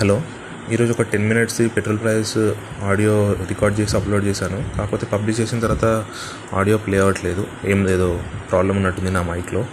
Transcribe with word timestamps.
Hello. 0.00 0.22
ఈరోజు 0.72 0.92
ఒక 0.92 1.02
ten 1.02 1.28
minutes 1.28 1.58
petrol 1.76 1.98
price 1.98 2.38
audio 2.82 3.32
record 3.32 3.80
చేసి 3.80 3.96
అప్లోడ్ 3.96 4.24
చేశాను. 4.24 4.76
కాకపోతే 4.76 5.06
పబ్లిష్ 5.06 5.40
చేసిన 5.40 5.60
తర్వాత 5.60 6.06
ఆడియో 6.54 6.78
ప్లే 6.78 6.98
అవ్వట్లేదు. 6.98 7.46
ఏం 7.64 7.84
లేదో 7.84 8.22
ప్రాబ్లం 8.50 8.76
ఉన్నట్టుంది 8.76 9.10
నా 9.10 9.22
మైక్లో. 9.22 9.66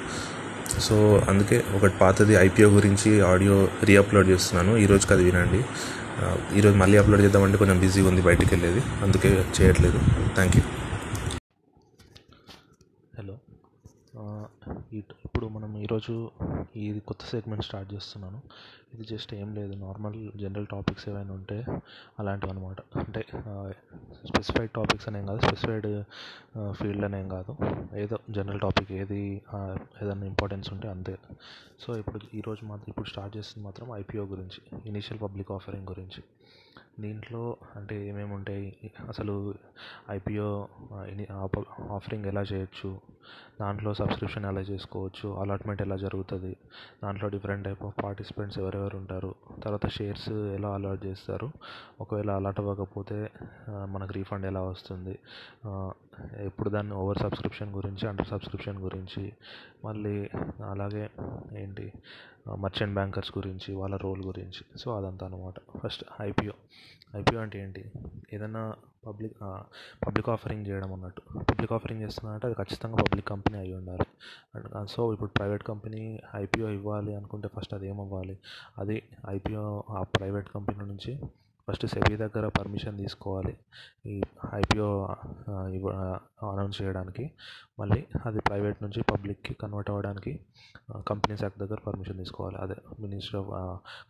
సో 0.80 1.18
అందుకే 1.30 1.64
ఒకటి 1.76 1.98
పాతది 1.98 2.34
ఐపీఓ 2.34 2.70
గురించి 2.70 3.22
ఆడియో 3.22 3.68
రీఅప్లోడ్ 3.84 4.28
చేస్తున్నాను. 4.28 4.78
ఈరోజుకి 4.78 5.14
అది 5.14 5.24
వినండి. 5.24 5.66
ఈరోజు 6.58 6.76
మళ్ళీ 6.76 6.98
అప్లోడ్ 6.98 7.22
చేద్దామంటే 7.22 7.58
కొంచెం 7.58 7.80
బిజీగా 7.80 8.10
ఉంది 8.10 8.22
బయటికి 8.22 8.56
వెళ్ళేది 8.56 8.82
అందుకే 9.02 9.46
చేయట్లేదు. 9.62 10.00
Thank 10.36 10.58
you. 10.58 10.64
హలో. 13.20 13.38
ఇప్పుడు 15.26 15.46
మనం 15.48 15.78
ఈరోజు 15.78 16.32
ఈ 16.76 17.00
కొత్త 17.08 17.22
సెగ్మెంట్ 17.32 17.66
స్టార్ట్ 17.66 17.94
చేస్తున్నాను. 17.94 18.42
ఇది 18.94 19.06
జస్ట్ 19.12 19.32
ఏం 19.34 19.50
లేదు. 19.56 19.74
నార్మల్ 19.86 20.18
జనరల్ 20.42 20.68
టాపిక్స్ 20.72 21.06
ఏమైనా 21.10 21.34
ఉంటే 21.34 21.58
అలాంటివి 22.20 22.52
అనమాట 22.54 22.80
అంటే 23.04 23.22
స్పెసిఫైడ్ 24.30 24.72
టాపిక్స్ 24.72 25.08
అనేం 25.10 25.26
కాదు. 25.26 25.42
స్పెసిఫైడ్ 25.48 25.88
ఫీల్డ్ 26.80 27.06
అనేం 27.10 27.28
కాదు. 27.30 27.54
ఏదో 27.98 28.20
జనరల్ 28.38 28.60
టాపిక్ 28.60 28.92
ఏది 29.02 29.22
ఏదైనా 30.02 30.26
ఇంపార్టెన్స్ 30.34 30.70
ఉంటే 30.74 30.88
అంతే. 30.96 31.16
సో 31.80 31.92
ఇప్పుడు 32.02 32.20
ఈరోజు 32.38 32.66
మాత్రం 32.66 32.90
ఇప్పుడు 32.90 33.10
స్టార్ట్ 33.10 33.38
చేస్తుంది 33.38 33.66
మాత్రం 33.68 33.88
ఐపీఓ 34.02 34.26
గురించి 34.34 34.62
ఇనిషియల్ 34.90 35.22
పబ్లిక్ 35.22 35.52
ఆఫరింగ్ 35.52 35.88
గురించి. 35.94 36.24
దీంట్లో 37.00 37.44
అంటే 37.76 37.96
ఏమేమి 38.08 38.34
ఉంటాయి? 38.34 38.68
అసలు 39.08 39.34
ఐపీఓ 40.10 40.50
ఆఫరింగ్ 41.98 42.26
ఎలా 42.32 42.42
చేయొచ్చు? 42.42 42.90
దాంట్లో 43.60 43.94
సబ్స్క్రిప్షన్ 43.94 44.46
ఎలా 44.46 44.62
చేసుకోవచ్చు 44.70 45.42
అలాట్మెంట్ 45.42 45.82
ఎలా 45.82 45.96
జరుగుతుంది 45.96 46.52
దాంట్లో 47.04 47.30
డిఫరెంట్ 47.30 47.66
టైప్ 47.66 47.84
ఆఫ్ 47.86 48.04
పార్టిసిపెంట్స్ 48.04 48.58
ఎవరెవరు 48.58 48.98
ఉంటారు 48.98 49.32
తర్వాత 49.64 49.88
షేర్స్ 49.88 50.30
ఎలా 50.56 50.70
అలాట్ 50.74 51.06
చేస్తారు 51.06 51.50
ఒకవేళ 52.00 52.32
అలాట్ 52.32 52.60
అవ్వకపోతే 52.60 53.20
మనకు 53.86 54.14
రీఫండ్ 54.14 54.46
ఎలా 54.46 54.62
వస్తుంది 54.64 55.16
ఎప్పుడు 56.46 56.70
దాన్ని 56.70 56.94
ఓవర్ 56.94 57.20
సబ్స్క్రిప్షన్ 57.20 57.74
గురించి 57.74 58.08
అండర్ 58.08 58.28
సబ్స్క్రిప్షన్ 58.28 58.80
గురించి 58.80 59.24
మళ్ళీ 59.86 60.16
అలాగే 60.70 61.04
ఏంటి 61.58 61.86
మర్చెంట్ 62.58 62.94
బ్యాంకర్స్ 62.94 63.38
గురించి 63.38 63.74
వాళ్ళ 63.74 63.96
రోల్ 63.98 64.22
గురించి 64.26 64.64
సో 64.78 64.98
అదంతా 64.98 65.26
అనమాట 65.26 65.60
ఫస్ట్ 65.80 66.04
ఐపీఓ 66.22 66.56
ఐపీఓ 67.16 67.40
అంటే 67.42 67.60
ఏంటి? 67.64 67.84
ఏదైనా 68.34 68.62
పబ్లిక్ 69.08 69.34
పబ్లిక్ 70.08 70.30
ఆఫరింగ్ 70.30 70.68
చేయడం 70.68 70.94
అన్నట్టు. 70.94 71.22
పబ్లిక్ 71.40 71.74
ఆఫరింగ్ 71.74 72.02
చేస్తున్నారంటే 72.02 72.48
అది 72.48 72.56
ఖచ్చితంగా 72.56 72.96
పబ్లిక్ 72.96 73.28
కంపెనీ 73.28 73.58
అయి 73.58 73.74
ఉండాలి. 73.74 74.06
అండ్ 74.56 74.90
సో 74.90 75.14
ఇప్పుడు 75.14 75.30
ప్రైవేట్ 75.30 75.64
కంపెనీ 75.64 76.22
ఐపీఓ 76.36 76.70
ఇవ్వాలి 76.70 77.16
అనుకుంటే 77.16 77.48
ఫస్ట్ 77.48 77.74
అది 77.74 77.88
ఏమవ్వాలి? 77.88 78.38
అది 78.78 79.04
ఐపీఓ 79.30 79.84
ఆ 79.90 80.04
ప్రైవేట్ 80.04 80.50
కంపెనీ 80.50 80.86
నుంచి 80.86 81.20
ఫస్ట్ 81.70 81.86
సెబీ 81.86 82.18
దగ్గర 82.18 82.48
పర్మిషన్ 82.48 82.98
తీసుకోవాలి. 82.98 83.58
ఈ 84.06 84.22
ఐపీఓ 84.56 84.88
ఇవ్వ 85.74 85.90
అనౌన్స్ 86.52 86.82
చేయడానికి. 86.82 87.32
మళ్ళీ 87.82 88.06
అది 88.26 88.40
ప్రైవేట్ 88.40 88.84
నుంచి 88.84 89.04
పబ్లిక్కి 89.04 89.54
కన్వర్ట్ 89.54 89.90
అవ్వడానికి 89.90 90.40
కంపెనీస్ 91.08 91.44
యాక్ట్ 91.44 91.60
దగ్గర 91.60 91.78
పర్మిషన్ 91.88 92.18
తీసుకోవాలి. 92.18 92.58
అదే 92.58 92.76
మినిస్టర్ 93.00 93.40
ఆఫ్ 93.40 93.50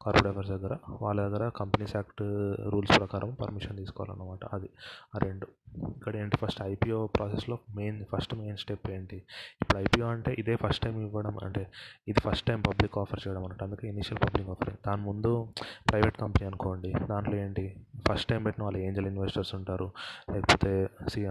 కార్పొరేట్ 0.01 0.27
అఫైర్స్ 0.27 0.51
దగ్గర. 0.51 0.77
వాళ్ళ 1.01 1.27
దగ్గర 1.27 1.49
కంపెనీస్ 1.49 1.95
యాక్ట్ 1.95 2.21
రూల్స్ 2.69 2.99
ప్రకారం 2.99 3.31
పర్మిషన్ 3.41 3.77
తీసుకోవాలన్నమాట. 3.77 4.45
అది 4.53 4.69
ఆ 5.15 5.17
రెండు. 5.17 5.47
ఇక్కడ 5.95 6.15
ఏంటి 6.15 6.37
ఫస్ట్ 6.37 6.61
ఐపీఓ 6.61 7.07
ప్రాసెస్లో 7.07 7.57
మెయిన్ 7.75 8.05
ఫస్ట్ 8.05 8.35
మెయిన్ 8.35 8.57
స్టెప్ 8.57 8.89
ఏంటి? 8.91 9.15
ఇప్పుడు 9.61 9.79
ఐపీఓ 9.79 10.07
అంటే 10.07 10.35
ఇదే 10.39 10.55
ఫస్ట్ 10.55 10.83
టైం 10.83 11.01
ఇవ్వడం 11.01 11.37
అంటే 11.43 11.67
ఇది 12.07 12.19
ఫస్ట్ 12.19 12.47
టైం 12.47 12.61
పబ్లిక్ 12.61 12.97
ఆఫర్ 12.97 13.19
చేయడం 13.27 13.43
అన్నట్టు. 13.43 13.63
అందుకే 13.63 13.87
ఇనిషియల్ 13.87 14.23
పబ్లిక్ 14.23 14.49
ఆఫర్. 14.49 14.73
దాని 14.87 15.01
ముందు 15.01 15.47
ప్రైవేట్ 15.89 16.17
కంపెనీ 16.17 16.47
అనుకోండి. 16.47 16.93
దాంట్లో 17.09 17.35
ఏంటి? 17.35 17.65
ఫస్ట్ 18.07 18.27
టైం 18.27 18.43
పెట్టిన 18.43 18.63
వాళ్ళు 18.63 18.79
ఏంజల్ 18.79 19.07
ఇన్వెస్టర్స్ 19.07 19.55
ఉంటారు. 19.55 19.91
లేకపోతే 20.33 20.89
సి 21.09 21.21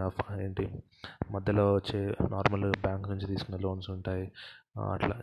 ఏంటి? 0.41 0.83
మధ్యలో 1.31 1.75
వచ్చే 1.75 2.17
నార్మల్ 2.31 2.73
బ్యాంక్ 2.81 3.09
నుంచి 3.09 3.27
తీసుకునే 3.27 3.59
లోన్స్ 3.59 3.91
ఉంటాయి. 3.91 4.25
అట్లా. 4.95 5.15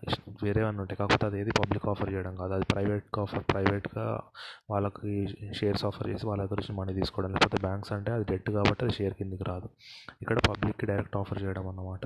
వేరే 0.43 0.57
వేరేవన్నీ 0.57 0.79
ఉంటాయి 0.83 0.97
కాకపోతే 0.99 1.25
అది 1.29 1.37
ఏది 1.41 1.51
పబ్లిక్ 1.59 1.85
ఆఫర్ 1.91 2.09
చేయడం 2.13 2.33
కాదు. 2.39 2.53
అది 2.57 2.65
ప్రైవేట్ 2.71 3.17
ఆఫర్ 3.23 3.43
ప్రైవేట్గా 3.51 4.05
వాళ్ళకి 4.71 5.11
షేర్స్ 5.59 5.83
ఆఫర్ 5.89 6.07
చేసి 6.11 6.25
వాళ్ళ 6.29 6.39
దగ్గర 6.43 6.57
నుంచి 6.61 6.73
మనీ 6.79 6.93
తీసుకోవడం. 6.99 7.31
లేకపోతే 7.35 7.57
బ్యాంక్స్ 7.67 7.91
అంటే 7.97 8.11
అది 8.15 8.25
డెట్ 8.31 8.49
కాబట్టి 8.57 8.81
అది 8.85 8.93
షేర్ 8.97 9.13
కిందికి 9.19 9.45
రాదు. 9.51 9.67
ఇక్కడ 10.21 10.37
పబ్లిక్కి 10.49 10.87
డైరెక్ట్ 10.91 11.17
ఆఫర్ 11.21 11.39
చేయడం 11.43 11.67
అన్నమాట. 11.71 12.03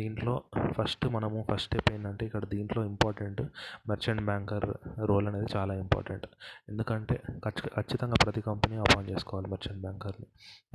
దీంట్లో 0.00 0.34
ఫస్ట్ 0.78 1.06
మనము 1.16 1.40
ఫస్ట్ 1.50 1.68
స్టెప్ 1.70 1.90
ఏంటంటే 1.94 2.22
ఇక్కడ 2.28 2.44
దీంట్లో 2.54 2.80
ఇంపార్టెంట్ 2.92 3.42
మర్చెంట్ 3.90 4.22
బ్యాంకర్ 4.30 4.66
రోల్ 5.10 5.28
అనేది 5.32 5.48
చాలా 5.56 5.74
ఇంపార్టెంట్ 5.84 6.26
ఎందుకంటే 6.70 7.16
ఖచ్చితంగా 7.46 8.18
ప్రతి 8.24 8.40
కంపెనీ 8.48 8.76
అపాయింట్ 8.84 9.10
చేసుకోవాలి 9.12 9.48
మర్చెంట్ 9.54 9.80
బ్యాంకర్ని 9.86 10.28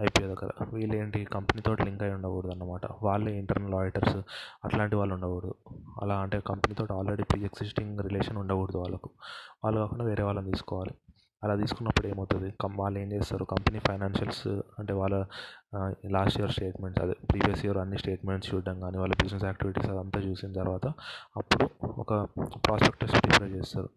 ఐపీఓ 0.07 0.27
దగ్గర. 0.33 0.51
వీళ్ళు 0.75 0.95
ఏంటి 1.01 1.19
కంపెనీతో 1.37 1.73
లింక్ 1.85 2.03
అయి 2.07 2.13
ఉండకూడదు 2.17 2.51
అన్నమాట 2.55 2.85
వాళ్ళే 3.07 3.33
ఇంటర్నల్ 3.41 3.75
ఆడిటర్స్ 3.81 4.17
అట్లాంటి 4.65 4.95
వాళ్ళు 5.01 5.13
ఉండకూడదు. 5.17 5.55
అలా 6.03 6.10
అంటే 6.13 6.39
కంపెనీతో 6.39 6.95
ఆల్రెడీ 6.97 7.23
ప్రీ 7.23 7.41
ఎగ్జిస్టింగ్ 7.41 7.99
రిలేషన్ 7.99 8.37
ఉండకూడదు 8.37 8.77
వాళ్ళకు. 8.77 9.09
వాళ్ళు 9.63 9.79
కాకుండా 9.79 10.05
వేరే 10.05 10.23
వాళ్ళని 10.23 10.51
తీసుకోవాలి. 10.51 10.91
అలా 11.43 11.55
తీసుకున్నప్పుడు 11.55 12.07
ఏమవుతుంది? 12.07 12.53
కం 12.61 12.77
వాళ్ళు 12.77 12.99
ఏం 12.99 13.11
చేస్తారు? 13.11 13.43
కంపెనీ 13.43 13.79
ఫైనాన్షియల్స్ 13.79 14.47
అంటే 14.79 14.93
వాళ్ళ 14.93 15.25
లాస్ట్ 16.09 16.39
ఇయర్ 16.39 16.51
స్టేట్మెంట్స్ 16.51 17.03
అదే 17.03 17.13
ప్రీవియస్ 17.13 17.65
ఇయర్ 17.65 17.77
అన్ని 17.77 17.97
స్టేట్మెంట్స్ 17.97 18.53
చూడడం 18.53 18.79
కానీ 18.79 18.97
వాళ్ళ 18.97 19.13
బిజినెస్ 19.13 19.45
యాక్టివిటీస్ 19.45 19.89
అదంతా 19.89 20.19
చూసిన 20.19 20.51
తర్వాత 20.51 20.87
అప్పుడు 21.37 21.69
ఒక 21.85 22.13
ప్రాస్పెక్టస్ 22.67 23.11
ప్రిపేర్ 23.11 23.51
చేస్తారు. 23.51 23.89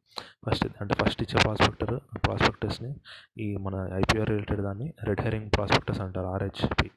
ఫస్ట్ 0.47 0.67
అంటే 0.81 0.95
ఫస్ట్ 0.95 1.23
ఇచ్చే 1.23 1.43
ప్రాస్పెక్టర్ 1.43 2.01
ప్రాస్పెక్టస్ని 2.27 2.97
ఈ 3.39 3.57
మన 3.57 3.75
ఐపీఆర్ 3.95 4.29
రిలేటెడ్ 4.29 4.61
దాన్ని 4.61 4.93
రెడ్ 5.03 5.21
హెరింగ్ 5.21 5.51
ప్రాస్పెక్టస్ 5.57 6.01
అంటారు 6.01 6.27
ఆర్హెచ్పి 6.27 6.91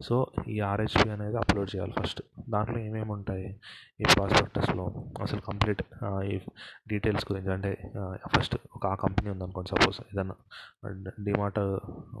సో 0.00 0.16
ఈ 0.48 0.56
ఆర్హెచ్పి 0.60 1.10
అనేది 1.10 1.36
అప్లోడ్ 1.36 1.70
చేయాలి 1.74 1.94
ఫస్ట్ 1.98 2.20
దాంట్లో 2.50 2.78
ఏమేమి 2.78 3.12
ఉంటాయి? 3.12 3.46
ఈ 4.00 4.04
ప్రాస్పెక్టస్లో 4.14 4.84
అసలు 5.22 5.40
కంప్లీట్ 5.40 5.82
ఈ 6.32 6.34
డీటెయిల్స్ 6.88 7.24
గురించి 7.30 7.50
అంటే 7.52 7.70
ఫస్ట్ 8.34 8.56
ఒక 8.76 8.84
ఆ 8.86 8.94
కంపెనీ 8.94 9.30
ఉందనుకోండి 9.30 9.70
సపోజ్ 9.74 9.98
ఏదన్నా 10.12 10.36
డిమార్ట్ 11.28 11.60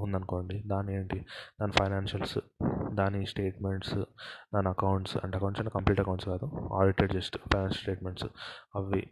ఉందనుకోండి 0.04 0.62
దాని 0.66 0.94
ఏంటి? 0.98 1.18
దాని 1.60 1.74
ఫైనాన్షియల్స్ 1.80 2.38
దాని 3.00 3.26
స్టేట్మెంట్స్ 3.26 3.94
దాని 4.54 4.68
అకౌంట్స్ 4.68 5.16
అంటే 5.24 5.36
అకౌంట్స్ 5.38 5.60
అంటే 5.60 5.72
కంప్లీట్ 5.74 6.00
అకౌంట్స్ 6.00 6.28
కాదు 6.28 6.46
ఆడిటెడ్ 6.80 7.12
జస్ట్ 7.12 7.36
ఫైనాన్షియల్ 7.52 7.82
స్టేట్మెంట్స్ 7.82 8.26
అవి 8.76 9.02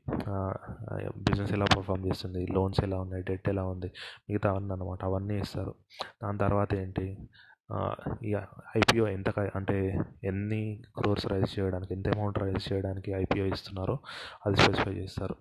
బిజినెస్ 1.27 1.53
ఎలా 1.53 1.67
పర్ఫామ్ 1.77 2.07
చేస్తుంది 2.07 2.47
లోన్స్ 2.57 2.81
ఎలా 2.81 3.01
ఉన్నాయి 3.01 3.25
డెట్ 3.31 3.49
ఎలా 3.49 3.65
ఉంది 3.65 3.91
మిగతా 4.31 4.51
అవన్నీ 4.51 4.73
అనమాట 4.73 5.05
అవన్నీ 5.05 5.37
ఇస్తారు. 5.39 5.75
దాని 6.23 6.39
తర్వాత 6.39 6.75
ఏంటి? 6.75 7.07
ఇక 7.73 8.23
ఈ 8.25 8.35
ఐపీఓ 8.79 9.07
ఎంత 9.07 9.29
అంటే 9.55 9.99
ఎన్ని 10.25 10.83
క్రోర్స్ 10.99 11.27
రైజ్ 11.27 11.59
చేయడానికి 11.59 11.95
ఎంత 11.95 12.09
అమౌంట్ 12.09 12.39
రైజ్ 12.39 12.73
చేయడానికి 12.73 13.13
ఐపీఓ 13.13 13.45
ఇస్తున్నారో 13.45 13.99
అది 14.47 14.57
స్పెసిఫై 14.57 14.93
చేస్తారు. 14.93 15.37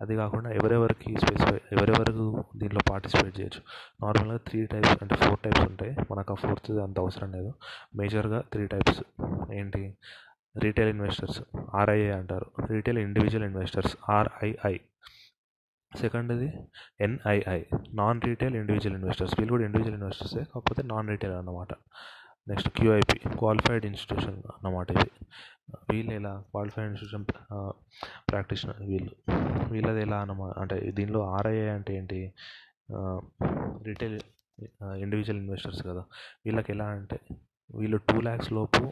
అది 0.00 0.16
కాకుండా 0.16 0.50
ఎవరెవరికి 0.50 1.16
స్పెసిఫై 1.20 1.56
ఎవరెవరు 1.72 2.44
దీంట్లో 2.56 2.80
పార్టిసిపేట్ 2.90 3.40
చేయొచ్చు. 3.40 3.60
నార్మల్గా 4.06 4.36
త్రీ 4.36 4.66
టైప్స్ 4.66 5.02
అంటే 5.02 5.14
ఫోర్ 5.14 5.40
టైప్స్ 5.40 5.60
ఉంటాయి. 5.60 5.96
మనకు 6.10 6.32
ఆ 6.32 6.36
ఫోర్త్ 6.36 6.70
అంత 6.70 6.98
అవసరం 7.00 7.32
లేదు. 7.32 7.54
మేజర్గా 7.96 8.40
త్రీ 8.52 8.66
టైప్స్. 8.66 9.02
ఏంటి? 9.52 9.96
Retail 10.56 10.88
investors. 10.88 11.42
ఆర్ఐఐ 11.74 12.10
అంటారు. 12.10 12.46
Retail 12.70 12.98
individual 12.98 13.44
investors. 13.46 13.96
ఆర్ఐఐ. 14.10 14.76
సెకండ్ది 16.00 16.48
NII 17.00 17.60
non 17.94 18.20
retail 18.26 18.56
individual 18.56 18.96
investors 18.96 19.34
వీళ్ళు 19.38 19.52
కూడా 19.52 19.64
ఇండివిజువల్ 19.64 19.96
ఇన్వెస్టర్సే 19.98 20.42
కాకపోతే 20.54 20.82
నాన్ 20.82 21.08
రీటైల్ 21.08 21.32
అన్నమాట 21.32 21.72
నెక్స్ట్ 22.48 22.68
క్యూఐపి 22.68 23.18
క్వాలిఫైడ్ 23.38 23.84
ఇన్స్టిట్యూషన్ 23.86 24.38
అన్నమాట 24.54 24.90
ఇది. 24.90 25.10
వీళ్ళు 25.92 26.12
ఎలా? 26.12 26.32
క్వాలిఫైడ్ 26.50 26.88
ఇన్స్టిట్యూషన్ 26.88 27.26
ప్రాక్టీషనర్ 28.30 28.80
వీళ్ళు. 28.82 29.12
వీళ్ళది 29.72 30.02
ఎలా 30.02 30.18
అన్నమాట 30.20 30.54
అంటే 30.58 30.76
దీనిలో 30.98 31.20
ఆర్ఐఐ 31.36 31.68
అంటే 31.68 31.92
ఏంటి? 31.96 32.18
రీటైల్ 33.88 34.18
ఇండివిజువల్ 34.98 35.40
ఇన్వెస్టర్స్ 35.40 35.82
కదా. 35.82 36.02
వీళ్ళకి 36.44 36.72
ఎలా 36.72 36.86
అంటే 36.86 37.18
వీళ్ళు 37.74 37.96
టూ 38.08 38.20
ల్యాక్స్ 38.20 38.52
లోపు 38.52 38.82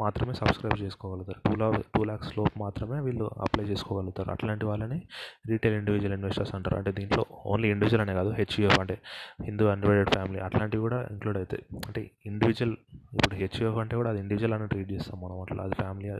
మాత్రమే 0.00 0.34
సబ్స్క్రైబ్ 0.34 0.82
చేసుకోగలుగుతారు. 0.82 1.40
టూ 1.48 1.54
లా 1.54 1.82
టూ 1.94 2.04
ల్యాక్స్ 2.04 2.38
లోపు 2.38 2.58
మాత్రమే 2.58 3.00
వీళ్ళు 3.00 3.30
అప్లై 3.40 3.64
చేసుకోగలుగుతారు. 3.64 4.30
అట్లాంటి 4.30 4.64
వాళ్ళని 4.66 5.02
రీటైల్ 5.48 5.74
ఇండివిజువల్ 5.74 6.12
ఇన్వెస్టర్స్ 6.12 6.54
అంటారు. 6.54 6.76
అంటే 6.76 6.92
దీంట్లో 6.92 7.24
ఓన్లీ 7.46 7.70
ఇండివిజువల్ 7.70 8.02
అనే 8.08 8.14
కాదు 8.14 8.30
హెచ్యుఎఫ్ 8.30 8.78
అంటే 8.80 8.98
హిందూ 9.42 9.66
అన్వైడెడ్ 9.66 10.10
ఫ్యామిలీ 10.10 10.40
అట్లాంటివి 10.40 10.80
కూడా 10.80 11.08
ఇంక్లూడ్ 11.10 11.36
అవుతాయి. 11.36 11.64
అంటే 11.86 12.10
ఇండివిజువల్ 12.26 12.76
ఇప్పుడు 13.12 13.34
హెచ్యుఎఫ్ 13.34 13.78
అంటే 13.78 13.96
కూడా 13.96 14.10
అది 14.10 14.20
ఇండివిజువల్ 14.20 14.54
అని 14.54 14.68
ట్రీట్ 14.68 14.92
చేస్తాం 14.92 15.20
మనం 15.20 15.40
అట్లా 15.40 15.64
అది 15.64 15.74
ఫ్యామిలీ 15.74 16.10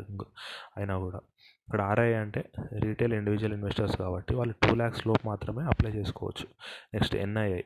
అయినా 0.76 0.98
కూడా. 0.98 1.20
ఇక్కడ 1.68 1.80
ఆర్ఐ 1.80 2.12
అంటే 2.14 2.44
రీటైల్ 2.78 3.12
ఇండివిజువల్ 3.12 3.52
ఇన్వెస్టర్స్ 3.52 3.96
కాబట్టి 3.96 4.34
వాళ్ళు 4.34 4.54
టూ 4.66 4.74
ల్యాక్స్ 4.74 5.06
లోపు 5.06 5.26
మాత్రమే 5.26 5.64
అప్లై 5.64 5.90
చేసుకోవచ్చు. 5.90 6.46
Next 6.94 7.16
NII. 7.16 7.62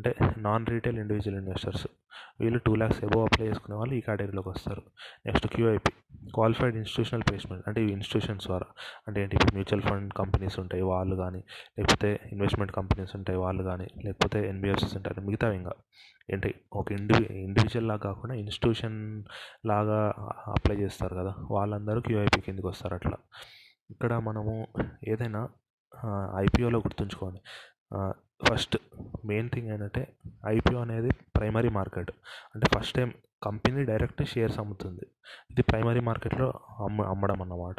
అంటే 0.00 0.14
నాన్ 0.38 0.66
రీటైల్ 0.66 0.98
ఇండివిజువల్ 0.98 1.38
ఇన్వెస్టర్స్ 1.38 1.86
వీళ్ళు 2.40 2.58
టూ 2.66 2.74
ల్యాక్స్ 2.74 3.04
ఎబో 3.04 3.18
అప్లై 3.24 3.46
చేసుకునే 3.48 3.76
వాళ్ళు 3.76 3.94
ఈ 3.94 4.00
కేటగిరీలోకి 4.00 4.48
వస్తారు. 4.48 4.82
Next 5.26 5.46
QIP 5.46 5.92
qualified 6.34 6.76
institutional 6.76 7.22
placement 7.28 7.64
అంటే 7.68 7.82
ఇవి 7.82 7.92
ఇన్స్టిట్యూషన్స్ 7.92 8.46
ద్వారా. 8.46 8.66
అంటే 9.08 9.22
ఏంటి? 9.22 9.36
ఇప్పుడు 9.36 9.52
మ్యూచువల్ 9.52 9.82
ఫండ్ 9.82 10.14
కంపెనీస్ 10.14 10.58
ఉంటాయి 10.60 10.82
వాళ్ళు 10.82 11.16
కానీ 11.16 11.44
లేకపోతే 11.78 12.20
ఇన్వెస్ట్మెంట్ 12.32 12.72
కంపెనీస్ 12.72 13.16
ఉంటాయి 13.16 13.38
వాళ్ళు 13.38 13.62
కానీ 13.62 13.88
లేకపోతే 14.04 14.48
ఎన్బిఎఫ్సిస్ 14.48 14.96
ఉంటాయి 14.96 15.26
మిగతావి 15.26 15.56
ఇంకా. 15.56 15.72
ఏంటి? 16.32 16.54
ఒక 16.72 16.92
ఇండివి 16.92 17.24
ఇండివిజువల్ 17.44 17.88
లాగా 17.88 17.98
కాకుండా 17.98 18.34
ఇన్స్టిట్యూషన్ 18.34 19.24
లాగా 19.66 20.00
అప్లై 20.48 20.76
చేస్తారు 20.76 21.14
కదా 21.14 21.34
వాళ్ళందరూ 21.50 22.00
క్యూఐపి 22.00 22.40
కిందకి 22.40 22.66
వస్తారు 22.66 22.94
అట్లా. 22.94 23.18
ఇక్కడ 23.90 24.14
మనము 24.28 24.66
ఏదైనా 25.08 25.48
ఐపీఓలో 26.36 26.78
గుర్తుంచుకోండి 26.78 27.40
ఫస్ట్ 28.48 28.76
మెయిన్ 29.24 29.50
థింగ్ 29.50 29.68
ఏంటంటే 29.68 30.08
ఐపీఓ 30.46 30.80
అనేది 30.80 31.10
ప్రైమరీ 31.36 31.68
మార్కెట్. 31.68 32.10
అంటే 32.54 32.66
first 32.78 32.94
time 32.96 33.12
company 33.42 33.84
direct 33.84 34.24
shares 34.24 34.58
అమ్ముతుంది. 34.58 35.06
ఇది 35.50 35.62
ప్రైమరీ 35.62 36.00
మార్కెట్లో 36.00 36.46
అమ్మ 36.84 37.02
అమ్మడం 37.02 37.42
అన్నమాట. 37.42 37.76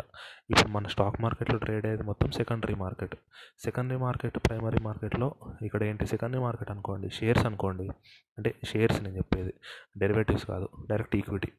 ఇప్పుడు 0.50 0.70
మన 0.70 0.88
స్టాక్ 0.88 1.22
మార్కెట్లో 1.22 1.58
ట్రేడ్ 1.58 1.86
అయ్యేది 1.86 2.04
మొత్తం 2.04 2.32
secondary 2.32 2.76
market. 2.76 3.16
Secondary 3.60 3.98
market 3.98 4.38
primary 4.38 4.80
మార్కెట్లో 4.80 5.36
ఇక్కడ 5.62 5.84
ఏంటి? 5.84 6.06
సెకండరీ 6.06 6.42
మార్కెట్ 6.42 6.72
అనుకోండి 6.72 7.10
షేర్స్ 7.10 7.46
అనుకోండి. 7.46 7.90
అంటే 8.38 8.56
షేర్స్ 8.66 9.04
నేను 9.04 9.18
చెప్పేది 9.18 9.54
డెరివేటివ్స్ 9.98 10.46
కాదు 10.46 10.70
డైరెక్ట్ 10.90 11.16
ఈక్విటీ. 11.16 11.52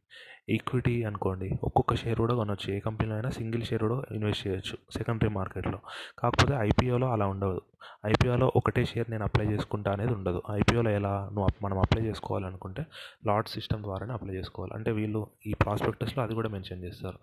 ఈక్విటీ 0.48 1.04
అనుకోండి 1.04 1.58
ఒక్కొక్క 1.64 1.94
షేర్ 1.94 2.18
కూడా 2.18 2.34
కొనవచ్చు 2.34 2.74
ఏ 2.74 2.80
కంపెనీలో 2.80 3.14
అయినా 3.14 3.30
సింగిల్ 3.30 3.64
షేర్ 3.64 3.82
కూడా 3.82 4.02
ఇన్వెస్ట్ 4.14 4.46
చేయొచ్చు 4.46 4.78
సెకండరీ 4.96 5.30
మార్కెట్లో 5.30 5.78
కాకపోతే 6.18 6.54
ఐపీఓలో 6.54 7.12
అలా 7.12 7.26
ఉండదు. 7.26 7.60
ఐపీఓలో 8.06 8.52
ఒకటే 8.56 8.84
షేర్ 8.84 9.10
నేను 9.10 9.24
అప్లై 9.24 9.46
చేసుకుంటా 9.46 9.92
అనేది 9.92 10.12
ఉండదు. 10.12 10.42
ఐపీఓలో 10.50 10.90
ఎలా 10.90 11.30
నువ్వు 11.32 11.64
మనం 11.64 11.78
అప్లై 11.78 12.02
చేసుకోవాలనుకుంటే 12.02 12.86
లాట్ 13.26 13.48
సిస్టమ్ 13.48 13.82
ద్వారానే 13.82 14.12
అప్లై 14.12 14.34
చేసుకోవాలి. 14.34 14.74
అంటే 14.74 14.92
వీళ్ళు 14.92 15.26
ఈ 15.46 15.52
ప్రాస్పెక్టస్లో 15.52 16.24
అది 16.24 16.34
కూడా 16.34 16.48
మెన్షన్ 16.48 16.84
చేస్తారు. 16.84 17.18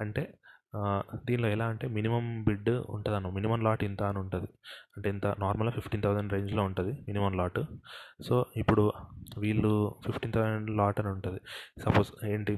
అంటే 0.00 0.34
దీనిలో 1.14 1.48
ఎలా 1.48 1.66
అంటే 1.66 1.88
మినిమం 1.88 2.44
బిడ్ 2.48 2.68
ఉంటుంది 2.68 3.16
అన్న 3.16 3.28
మినిమం 3.28 3.60
లాట్ 3.60 3.84
ఇంత 3.84 4.02
అని 4.02 4.18
ఉంటుంది. 4.18 4.48
అంటే 4.96 5.10
ఇంత 5.10 5.26
నార్మల్గా 5.26 5.72
ఫిఫ్టీన్ 5.72 6.02
థౌసండ్ 6.02 6.32
రేంజ్లో 6.32 6.62
ఉంటుంది 6.62 6.92
మినిమం 7.08 7.36
లాట్. 7.36 7.60
సో 8.28 8.46
ఇప్పుడు 8.56 8.92
వీళ్ళు 9.38 9.94
ఫిఫ్టీన్ 10.06 10.32
థౌసండ్ 10.32 10.70
లాట్ 10.70 11.00
అని 11.00 11.08
ఉంటుంది. 11.08 11.40
సపోజ్ 11.80 12.24
ఏంటి? 12.24 12.56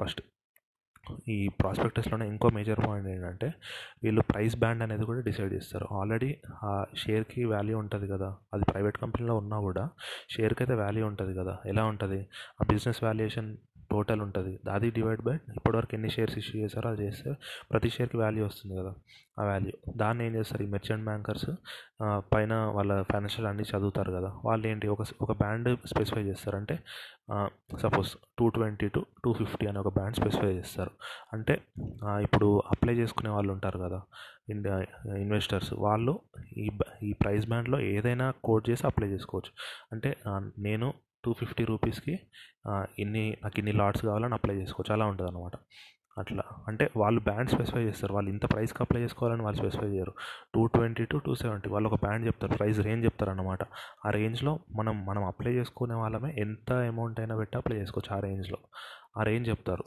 ఫస్ట్ 0.00 0.22
ఈ 1.28 1.48
ప్రాస్పెక్టస్లోనే 1.48 2.28
ఇంకో 2.28 2.48
మేజర్ 2.48 2.78
పాయింట్ 2.86 3.08
ఏంటంటే 3.08 3.52
వీళ్ళు 4.02 4.22
ప్రైస్ 4.22 4.56
బ్యాండ్ 4.56 4.82
అనేది 4.82 5.04
కూడా 5.04 5.20
డిసైడ్ 5.20 5.52
చేస్తారు. 5.52 5.88
ఆల్రెడీ 5.92 6.36
ఆ 6.64 6.84
షేర్కి 6.96 7.44
వాల్యూ 7.44 7.78
ఉంటుంది 7.78 8.08
కదా. 8.08 8.36
అది 8.54 8.64
ప్రైవేట్ 8.64 8.98
కంపెనీలో 8.98 9.36
ఉన్నా 9.36 9.58
కూడా 9.60 9.90
షేర్కి 10.30 10.62
అయితే 10.62 10.74
వాల్యూ 10.74 11.06
ఉంటుంది 11.06 11.34
కదా. 11.38 11.58
ఎలా 11.66 11.84
ఉంటుంది? 11.84 12.20
ఆ 12.60 12.64
బిజినెస్ 12.72 13.04
వాల్యుయేషన్ 13.04 13.56
టోటల్ 13.94 14.20
ఉంటుంది. 14.26 14.52
అది 14.76 14.88
డివైడ్ 14.98 15.22
బై 15.28 15.34
ఇప్పటివరకు 15.56 15.94
ఎన్ని 15.96 16.10
షేర్స్ 16.16 16.36
ఇష్యూ 16.42 16.56
చేశారో 16.62 16.88
అది 16.90 17.02
చేస్తే 17.06 17.32
ప్రతి 17.72 17.90
షేర్కి 17.96 18.18
వాల్యూ 18.24 18.44
వస్తుంది 18.46 18.74
కదా 18.80 18.92
ఆ 19.40 19.44
వాల్యూ 19.50 19.72
దాన్ని 19.96 20.22
ఏం 20.26 20.34
చేస్తారు 20.34 20.62
ఈ 20.62 20.68
మెర్చెంట్ 20.74 21.04
బ్యాంకర్స్ 21.04 21.48
పైన 22.34 22.54
వాళ్ళ 22.76 22.92
ఫైనాన్షియల్ 23.12 23.48
అన్నీ 23.48 23.64
చదువుతారు 23.70 24.10
కదా. 24.18 24.30
వాళ్ళు 24.44 24.64
ఏంటి? 24.72 24.86
ఒక 24.94 25.02
ఒక 25.20 25.32
బ్యాండ్ 25.42 25.68
స్పెసిఫై 25.86 26.22
చేస్తారు. 26.22 26.56
అంటే 26.56 26.76
suppose 27.82 28.10
two 28.38 28.46
twenty 28.56 28.88
to 28.94 29.00
two 29.24 29.30
fifty 29.32 29.66
అని 29.66 29.78
ఒక 29.78 29.90
బ్యాండ్ 29.94 30.16
స్పెసిఫై 30.16 30.52
చేస్తారు. 30.54 30.92
అంటే 31.32 31.54
ఇప్పుడు 32.26 32.48
అప్లై 32.72 32.94
చేసుకునే 32.94 33.30
వాళ్ళు 33.30 33.52
ఉంటారు 33.52 33.78
కదా 33.84 34.00
ఇండియా 34.50 34.76
ఇన్వెస్టర్స్ 35.16 35.72
వాళ్ళు 35.84 36.14
ఈ 36.56 36.66
ఈ 37.02 37.12
ప్రైస్ 37.22 37.46
బ్యాండ్లో 37.48 37.78
ఏదైనా 37.94 38.26
కోడ్ 38.44 38.64
చేసి 38.70 38.84
అప్లై 38.86 39.08
చేసుకోవచ్చు. 39.08 39.52
అంటే 39.92 40.10
నేను 40.58 40.88
టూ 41.24 41.32
ఫిఫ్టీ 41.32 41.64
రూపీస్కి 41.64 42.20
ఇన్ని 42.98 43.36
నాకు 43.42 43.58
ఇన్ని 43.58 43.72
లాట్స్ 43.72 44.04
కావాలని 44.04 44.34
అప్లై 44.34 44.54
చేసుకోవచ్చు. 44.54 44.92
అలా 44.92 45.06
ఉంటుంది 45.06 45.30
అనమాట 45.30 45.52
అట్లా. 46.18 46.42
అంటే 46.68 46.90
వాళ్ళు 46.96 47.20
బ్యాండ్ 47.20 47.50
స్పెసిఫై 47.50 47.82
చేస్తారు. 47.82 48.12
వాళ్ళు 48.12 48.30
ఇంత 48.30 48.52
ప్రైస్కి 48.52 48.78
అప్లై 48.82 49.00
చేసుకోవాలని 49.00 49.42
వాళ్ళు 49.42 49.58
స్పెసిఫై 49.58 49.86
చేయరు. 49.86 50.12
Two 50.54 50.66
twenty 50.66 51.04
to 51.04 51.16
two 51.16 51.34
seventy 51.34 51.68
వాళ్ళు 51.70 51.88
ఒక 51.88 52.04
బ్యాండ్ 52.04 52.26
చెప్తారు. 52.26 52.56
ప్రైస్ 52.56 52.80
రేంజ్ 52.80 53.04
చెప్తారు 53.04 53.30
అనమాట 53.30 53.58
ఆ 54.06 54.10
రేంజ్లో 54.10 54.58
మనం 54.76 55.06
మనం 55.06 55.24
అప్లై 55.24 55.52
చేసుకునే 55.52 55.94
వాళ్ళమే 55.94 56.34
ఎంత 56.38 56.72
అమౌంట్ 56.72 57.20
అయినా 57.20 57.36
పెట్టి 57.36 57.58
అప్లై 57.58 57.76
చేసుకోవచ్చు 57.76 58.16
ఆ 58.16 58.20
రేంజ్లో. 58.20 58.58
ఆ 59.18 59.22
రేంజ్ 59.22 59.48
చెప్తారు. 59.48 59.84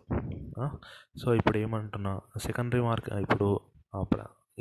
సో 1.23 1.33
ఇప్పుడు 1.33 1.57
ఏమంటున్నా 1.57 2.19
సెకండరీ 2.43 2.81
మార్క్ 2.81 3.09
ఇప్పుడు 3.09 3.59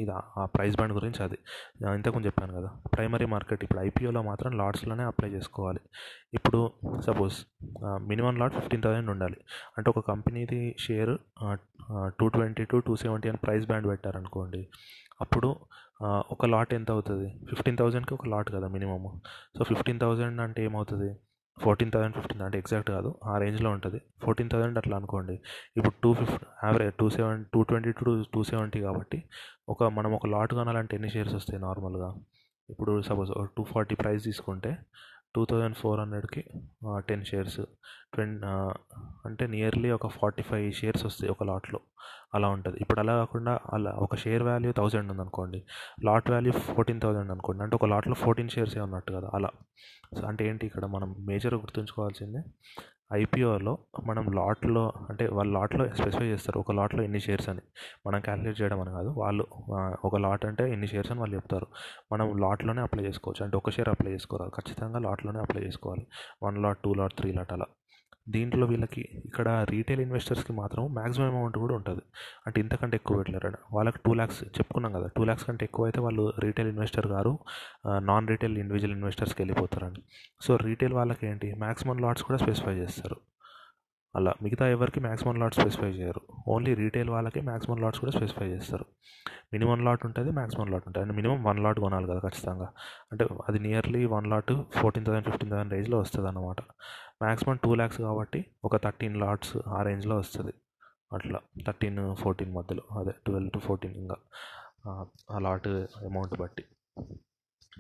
ఇది 0.03 0.13
ఆ 0.41 0.43
ప్రైస్ 0.55 0.75
బ్యాండ్ 0.79 0.95
గురించి 0.97 1.21
అది. 1.27 1.39
ఇంతకుముందు 1.99 2.29
చెప్పాను 2.29 2.53
కదా 2.59 2.71
ప్రైమరీ 2.95 3.27
మార్కెట్ 3.35 3.63
ఇప్పుడు 3.67 3.81
ఐపీఓలో 3.81 4.21
మాత్రం 4.29 4.51
లాట్స్లోనే 4.61 5.05
అప్లై 5.11 5.31
చేసుకోవాలి. 5.37 5.81
ఇప్పుడు 6.39 6.61
suppose 7.07 7.37
minimum 8.11 8.37
lot 8.43 8.55
fifteen 8.59 8.85
thousand 8.87 9.11
ఉండాలి. 9.15 9.39
అంటే 9.77 9.89
ఒక 9.93 10.03
కంపెనీది 10.11 10.61
share 10.87 11.15
two 12.21 12.29
twenty 12.37 12.65
to 12.73 12.79
two 12.87 12.97
seventy 13.05 13.29
అని 13.33 13.41
ప్రైస్ 13.45 13.67
బ్యాండ్ 13.71 13.89
పెట్టారనుకోండి 13.93 14.63
అప్పుడు 15.25 15.51
ఒక 16.35 16.47
లాట్ 16.55 16.73
ఎంత 16.79 16.91
అవుతుంది? 16.95 17.29
ఫిఫ్టీన్ 17.51 17.79
థౌజండ్కి 17.81 18.13
ఒక 18.15 18.27
లాట్ 18.33 18.49
కదా 18.57 18.67
మినిమమ్. 18.75 19.07
సో 19.59 19.65
ఫిఫ్టీన్ 19.71 20.01
థౌజండ్ 20.01 20.41
అంటే 20.47 20.61
ఏమవుతుంది? 20.65 21.11
ఫోర్టీన్ 21.65 21.93
థౌసండ్ 21.93 22.15
ఫిఫ్టీన్ 22.15 22.43
అంటే 22.43 22.59
ఎగ్జాక్ట్ 22.59 22.91
కాదు 22.91 23.11
ఆ 23.25 23.39
రేంజ్లో 23.39 23.71
ఉంటుంది. 23.71 23.99
ఫోర్టీన్ 24.25 24.51
థౌసండ్ 24.51 24.79
అట్లా 24.79 24.97
అనుకోండి. 24.97 25.35
ఇప్పుడు 25.77 25.95
two 26.03 26.11
fifty 26.15 26.47
average 26.65 26.95
two 26.95 27.07
seven 27.11 27.45
two 27.55 27.63
twenty 27.63 27.93
to 27.93 28.25
two 28.35 28.43
seventy 28.45 28.81
కాబట్టి 28.81 29.21
ఒక 29.69 29.85
మనం 29.99 30.15
ఒక 30.15 30.27
లాట్ 30.27 30.55
కొనాలంటే 30.55 30.97
ఎన్ని 30.97 31.11
షేర్స్ 31.11 31.35
వస్తాయి 31.35 31.61
నార్మల్గా? 31.63 32.11
ఇప్పుడు 32.69 33.03
సపోజ్ 33.03 33.31
టూ 33.57 33.63
ఫార్టీ 33.65 33.95
ప్రైస్ 33.95 34.23
తీసుకుంటే 34.25 34.71
టూ 35.37 35.45
థౌజండ్ 35.45 35.77
ఫోర్ 35.77 36.01
హండ్రెడ్కి 36.01 36.45
టెన్ 36.97 37.25
షేర్స్. 37.25 37.61
ట్వెన్ 38.15 38.45
అంటే 39.27 39.47
నియర్లీ 39.47 39.91
ఒక 39.91 40.07
ఫార్టీ 40.07 40.43
ఫైవ్ 40.43 40.73
షేర్స్ 40.73 41.05
వస్తాయి 41.07 41.31
ఒక 41.31 41.45
లాట్లో. 41.45 41.81
అలా 42.35 42.49
ఉంటుంది. 42.49 42.79
ఇప్పుడు 42.81 43.01
అలా 43.01 43.15
కాకుండా 43.17 43.61
అలా 43.73 43.91
ఒక 43.91 44.17
షేర్ 44.17 44.43
వాల్యూ 44.43 44.73
థౌజండ్ 44.73 45.11
ఉందనుకోండి. 45.13 45.65
లాట్ 46.05 46.31
వాల్యూ 46.31 46.53
ఫోర్టీన్ 46.53 47.01
థౌజండ్ 47.01 47.31
అనుకోండి. 47.31 47.63
అంటే 47.63 47.77
ఒక 47.77 47.85
లాట్లో 47.85 48.15
ఫోర్టీన్ 48.15 48.49
షేర్సే 48.49 48.81
ఉన్నట్టు 48.81 49.13
కదా 49.13 49.31
అలా. 49.35 49.51
సో 50.21 50.27
అంటే 50.27 50.49
ఏంటి 50.49 50.67
ఇక్కడ 50.67 50.85
మనం 50.85 51.15
మేజర్ 51.19 51.55
గుర్తుంచుకోవాల్సింది 51.55 52.39
ఐపీఓలో 53.15 53.79
మనం 54.07 54.33
లాట్లో 54.33 54.93
అంటే 55.11 55.27
వాళ్ళ 55.27 55.53
లాట్లో 55.53 55.89
స్పెసిఫై 55.95 56.25
చేస్తారు. 56.27 56.59
ఒక 56.59 56.73
లాట్లో 56.73 57.03
ఎన్ని 57.03 57.21
షేర్స్ 57.21 57.49
అని. 57.49 57.61
మనం 58.07 58.21
క్యాలిక్యులేట్ 58.21 58.63
చేయడం 58.63 58.81
అని 58.81 58.91
కాదు. 58.91 59.09
వాళ్ళు 59.09 59.47
ఒక 60.05 60.17
లాట్ 60.17 60.47
అంటే 60.47 60.73
ఎన్ని 60.73 60.87
షేర్స్ 60.87 61.11
అని 61.11 61.21
వాళ్ళు 61.21 61.37
చెప్తారు. 61.37 61.67
మనం 62.13 62.37
లాట్లోనే 62.37 62.83
అప్లై 62.83 63.05
చేసుకోవచ్చు. 63.05 63.45
అంటే 63.45 63.57
ఒక 63.57 63.71
షేర్ 63.71 63.89
అప్లై 63.89 64.13
చేసుకోవాలి 64.13 64.51
ఖచ్చితంగా 64.51 64.99
లాట్లోనే 64.99 65.39
అప్లై 65.39 65.63
చేసుకోవాలి. 65.63 66.07
One 66.43 66.59
lot 66.63 66.79
two 66.79 66.95
lot 66.95 67.15
three 67.15 67.33
lot 67.33 67.53
అలా. 67.53 67.67
దీంట్లో 68.29 68.67
వీళ్ళకి 68.67 69.09
ఇక్కడ 69.25 69.49
రీటైల్ 69.71 70.01
ఇన్వెస్టర్స్కి 70.01 70.53
మాత్రం 70.53 70.95
మ్యాక్సిమం 70.95 71.29
అమౌంట్ 71.29 71.59
కూడా 71.59 71.75
ఉంటుంది. 71.75 72.03
అంటే 72.47 72.61
ఇంతకంటే 72.61 72.95
ఎక్కువ 72.97 73.17
పెట్టలేరు 73.19 73.53
వాళ్ళకి 73.73 73.99
టూ 74.07 74.13
ల్యాక్స్ 74.15 74.45
చెప్పుకున్నాం 74.45 74.93
కదా 74.93 75.07
టూ 75.17 75.25
ల్యాక్స్ 75.25 75.47
కంటే 75.47 75.65
ఎక్కువ 75.65 75.85
అయితే 75.85 76.01
వాళ్ళు 76.01 76.33
రీటైల్ 76.39 76.69
ఇన్వెస్టర్ 76.69 77.07
గారు 77.07 77.39
నాన్ 78.11 78.29
రీటైల్ 78.29 78.59
ఇండివిజువల్ 78.59 78.97
ఇన్వెస్టర్స్కి 78.97 79.43
వెళ్ళిపోతారని. 79.43 80.03
సో 80.41 80.57
రీటైల్ 80.57 80.93
వాళ్ళకి 80.93 81.27
ఏంటి 81.27 81.55
మ్యాక్సిమం 81.55 81.99
లాట్స్ 81.99 82.23
కూడా 82.23 82.39
స్పెసిఫై 82.39 82.75
చేస్తారు. 82.75 83.17
అలా 84.17 84.35
మిగతా 84.43 84.69
ఎవరికి 84.69 85.01
మ్యాక్సిమం 85.01 85.37
లాట్ 85.41 85.55
స్పెసిఫై 85.55 85.89
చేయరు. 85.89 86.21
ఓన్లీ 86.49 86.75
రీటైల్ 86.75 87.11
వాళ్ళకి 87.11 87.41
మ్యాక్సిమం 87.41 87.79
లాట్స్ 87.83 88.01
కూడా 88.01 88.13
స్పెసిఫై 88.13 88.47
చేస్తారు. 88.49 88.87
మినిమం 89.53 89.85
లాట్ 89.85 90.07
ఉంటుంది 90.07 90.31
మ్యాక్సిమం 90.31 90.69
లాట్ 90.73 90.85
ఉంటుంది. 90.87 91.03
అండ్ 91.05 91.17
మినిమం 91.17 91.45
వన్ 91.45 91.59
లాట్ 91.65 91.81
కొనాలి 91.81 92.07
కదా 92.07 92.19
ఖచ్చితంగా. 92.19 92.69
అంటే 93.13 93.25
అది 93.49 93.59
nearly 93.59 94.05
one 94.05 94.27
lot 94.27 94.53
fourteen 94.79 95.07
thousand 95.07 95.25
fifteen 95.25 95.51
thousand 95.51 95.73
రేంజ్లో 95.73 95.99
వస్తుంది 95.99 96.29
అన్నమాట 96.29 96.57
మ్యాక్సిమం 97.23 97.57
టూ 97.65 97.71
ల్యాక్స్ 97.75 97.99
కాబట్టి 97.99 98.41
ఒక 98.65 98.77
థర్టీన్ 98.77 99.17
లాట్స్ 99.21 99.57
ఆ 99.69 99.83
రేంజ్లో 99.83 100.17
వస్తుంది. 100.17 100.55
అట్లా 101.13 101.39
థర్టీన్ 101.67 102.01
ఫోర్టీన్ 102.17 102.53
మధ్యలో 102.55 102.99
అదే 103.01 103.13
ట్వెల్వ్ 103.27 103.51
టు 103.51 103.59
ఫోర్టీన్ 103.59 103.95
ఇంకా 103.95 104.17
ఆ 105.31 105.39
లాట్ 105.39 105.69
అమౌంట్ 106.09 106.35
బట్టి. 106.41 106.65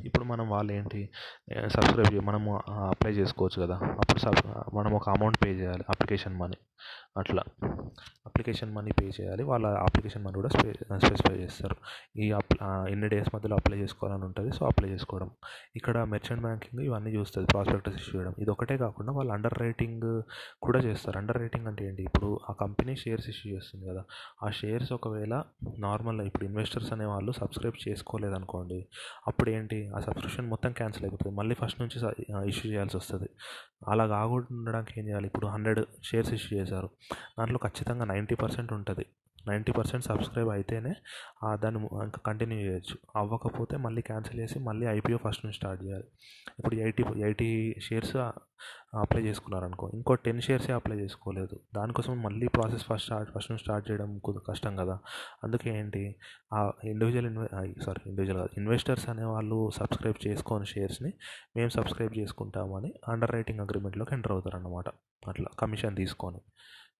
ఇప్పుడు 0.04 0.24
మనం 0.24 0.46
వాళ్ళు 0.50 0.72
ఏంటి 0.72 1.00
సబ్స్క్రైబ్ 1.66 2.16
మనము 2.26 2.50
అప్లై 2.88 3.12
చేసుకోవచ్చు 3.12 3.58
కదా. 3.62 3.76
అప్పుడు 4.00 4.18
సబ్ 4.18 4.40
మనం 4.76 4.92
ఒక 4.92 5.08
అమౌంట్ 5.08 5.38
పే 5.44 5.50
చేయాలి 5.50 5.84
అప్లికేషన్ 5.88 6.36
మనీ. 6.36 6.58
అట్లా. 7.16 7.42
అప్లికేషన్ 8.26 8.74
మనీ 8.74 8.90
పే 9.00 9.10
చేయాలి. 9.20 9.42
వాళ్ళ 9.42 9.66
అప్లికేషన్ 9.66 10.24
మనీ 10.24 10.34
కూడా 10.34 10.48
స్పె 10.48 10.72
స్పెసిఫై 10.72 11.34
చేస్తారు. 11.34 11.76
ఈ 12.20 12.32
అప్ 12.32 12.54
ఎన్ని 12.64 13.08
డేస్ 13.08 13.34
మధ్యలో 13.34 13.56
అప్లై 13.56 13.78
చేసుకోవాలని 13.78 14.24
ఉంటుంది 14.24 14.52
సో 14.52 14.66
అప్లై 14.66 14.88
చేసుకోవడం. 14.88 15.30
ఇక్కడ 15.76 16.04
మెర్చెంట్ 16.04 16.42
బ్యాంకింగ్ 16.42 16.82
ఇవన్నీ 16.84 17.10
చూస్తుంది 17.10 17.48
ప్రాస్పెక్టస్ 17.52 17.96
ఇష్యూ 17.96 18.20
చేయడం. 18.20 18.34
ఇది 18.38 18.50
ఒకటే 18.50 18.76
కాకుండా 18.76 19.12
వాళ్ళు 19.12 19.32
అండర్ 19.32 19.58
రైటింగ్ 19.58 20.22
కూడా 20.62 20.80
చేస్తారు. 20.80 21.18
అండర్ 21.18 21.38
రైటింగ్ 21.38 21.66
అంటే 21.66 21.88
ఏంటి? 21.88 22.02
ఇప్పుడు 22.02 22.40
ఆ 22.50 22.52
కంపెనీ 22.52 22.96
షేర్స్ 22.96 23.28
ఇష్యూ 23.28 23.54
చేస్తుంది 23.54 23.86
కదా. 23.90 24.04
ఆ 24.42 24.50
షేర్స్ 24.50 24.92
ఒకవేళ 24.92 25.42
నార్మల్ 25.78 26.20
ఇప్పుడు 26.20 26.44
ఇన్వెస్టర్స్ 26.44 26.92
అనే 26.92 27.04
వాళ్ళు 27.04 27.32
సబ్స్క్రైబ్ 27.32 27.88
చేసుకోలేదనుకోండి 27.88 28.86
అప్పుడు 29.26 29.50
ఏంటి 29.50 29.90
ఆ 29.96 30.00
సబ్స్క్రిప్షన్ 30.00 30.48
మొత్తం 30.48 30.72
క్యాన్సిల్ 30.72 31.04
అయిపోతుంది. 31.04 31.36
మళ్ళీ 31.36 31.54
ఫస్ట్ 31.54 31.80
నుంచి 31.80 31.98
ఇష్యూ 32.48 32.72
చేయాల్సి 32.72 32.96
వస్తుంది. 32.96 33.28
అలా 33.88 34.06
కాకుండా 34.06 34.46
ఉండడానికి 34.50 35.00
ఏం 35.00 35.06
చేయాలి? 35.06 35.26
ఇప్పుడు 35.26 35.46
హండ్రెడ్ 35.46 35.80
షేర్స్ 36.04 36.34
ఇష్యూ 36.34 36.58
చేశారు. 36.58 36.90
దాంట్లో 37.38 37.58
ఖచ్చితంగా 37.62 38.04
నైంటీ 38.04 38.34
పర్సెంట్ 38.34 38.72
ఉంటుంది. 38.72 39.06
నైంటీ 39.48 39.72
పర్సెంట్ 39.78 40.04
సబ్స్క్రైబ్ 40.10 40.50
అయితేనే 40.56 40.92
దాన్ని 41.62 41.80
ఇంకా 42.06 42.20
కంటిన్యూ 42.28 42.58
చేయొచ్చు. 42.66 42.96
అవ్వకపోతే 43.20 43.76
మళ్ళీ 43.86 44.02
క్యాన్సిల్ 44.10 44.40
చేసి 44.42 44.58
మళ్ళీ 44.68 44.86
ఐపీఓ 44.96 45.18
ఫస్ట్ 45.26 45.44
నుంచి 45.46 45.58
స్టార్ట్ 45.60 45.80
చేయాలి. 45.86 46.08
ఇప్పుడు 46.58 46.76
ఎయిటీ 46.84 47.04
ఎయిటీ 47.28 47.50
షేర్స్ 47.88 48.16
అప్లై 49.02 49.20
చేసుకున్నారనుకో 49.26 49.86
ఇంకో 49.96 50.12
టెన్ 50.26 50.38
షేర్సే 50.44 50.72
అప్లై 50.76 50.96
చేసుకోలేదు. 51.02 51.56
దానికోసం 51.76 52.12
మళ్ళీ 52.26 52.46
ప్రాసెస్ 52.56 52.84
ఫస్ట్ 52.90 53.06
స్టార్ట్ 53.08 53.30
ఫస్ట్ 53.34 53.50
నుంచి 53.50 53.62
స్టార్ట్ 53.64 53.84
చేయడం 53.88 54.10
కొద్ది 54.26 54.40
కష్టం 54.48 54.72
కదా. 54.82 54.96
అందుకే 55.44 55.70
ఏంటి 55.80 56.02
ఆ 56.58 56.60
ఇండివిజువల్ 56.92 57.28
ఇన్వె 57.32 57.48
సారీ 57.86 58.02
ఇండివిజువల్ 58.10 58.40
కాదు 58.42 58.54
ఇన్వెస్టర్స్ 58.60 59.06
అనే 59.12 59.26
వాళ్ళు 59.34 59.58
సబ్స్క్రైబ్ 59.78 60.20
చేసుకొని 60.26 60.68
షేర్స్ని 60.74 61.12
మేము 61.56 61.72
సబ్స్క్రైబ్ 61.78 62.14
చేసుకుంటామని 62.20 62.92
అండర్ 63.14 63.34
రైటింగ్ 63.36 63.62
అగ్రిమెంట్లోకి 63.66 64.14
ఎంటర్ 64.18 64.34
అవుతారు 64.36 64.58
అన్నమాట 64.60 64.88
అట్లా 65.32 65.50
కమిషన్ 65.62 65.96
తీసుకొని. 66.02 66.40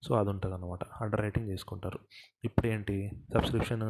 సో 0.02 0.14
అది 0.14 0.30
ఉంటుంది 0.30 0.54
అనమాట 0.54 0.78
అండర్ 1.00 1.20
రైటింగ్ 1.20 1.48
చేసుకుంటారు. 1.48 1.98
ఇప్పుడు 2.44 2.66
ఏంటి 2.66 3.10
సబ్స్క్రిప్షన్ 3.34 3.82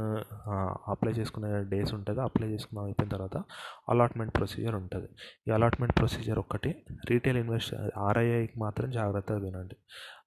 అప్లై 0.90 1.12
చేసుకునే 1.12 1.64
డేస్ 1.64 1.94
ఉంటుంది. 1.94 2.20
అప్లై 2.20 2.48
చేసుకున్న 2.48 2.84
అయిపోయిన 2.84 3.12
తర్వాత 3.12 3.42
అలాట్మెంట్ 3.88 4.34
ప్రొసీజర్ 4.36 4.75
ఉంటుంది. 4.75 5.08
ఈ 5.48 5.50
అలాట్మెంట్ 5.50 5.96
ప్రొసీజర్ 5.98 6.38
ఒక్కటి 6.38 6.84
రీటైల్ 7.10 7.38
ఇన్వెస్ట్ 7.38 7.75
ఆర్ఐఐకి 7.98 8.60
మాత్రం 8.60 8.90
జాగ్రత్తగా 8.90 9.38
వినండి. 9.38 9.76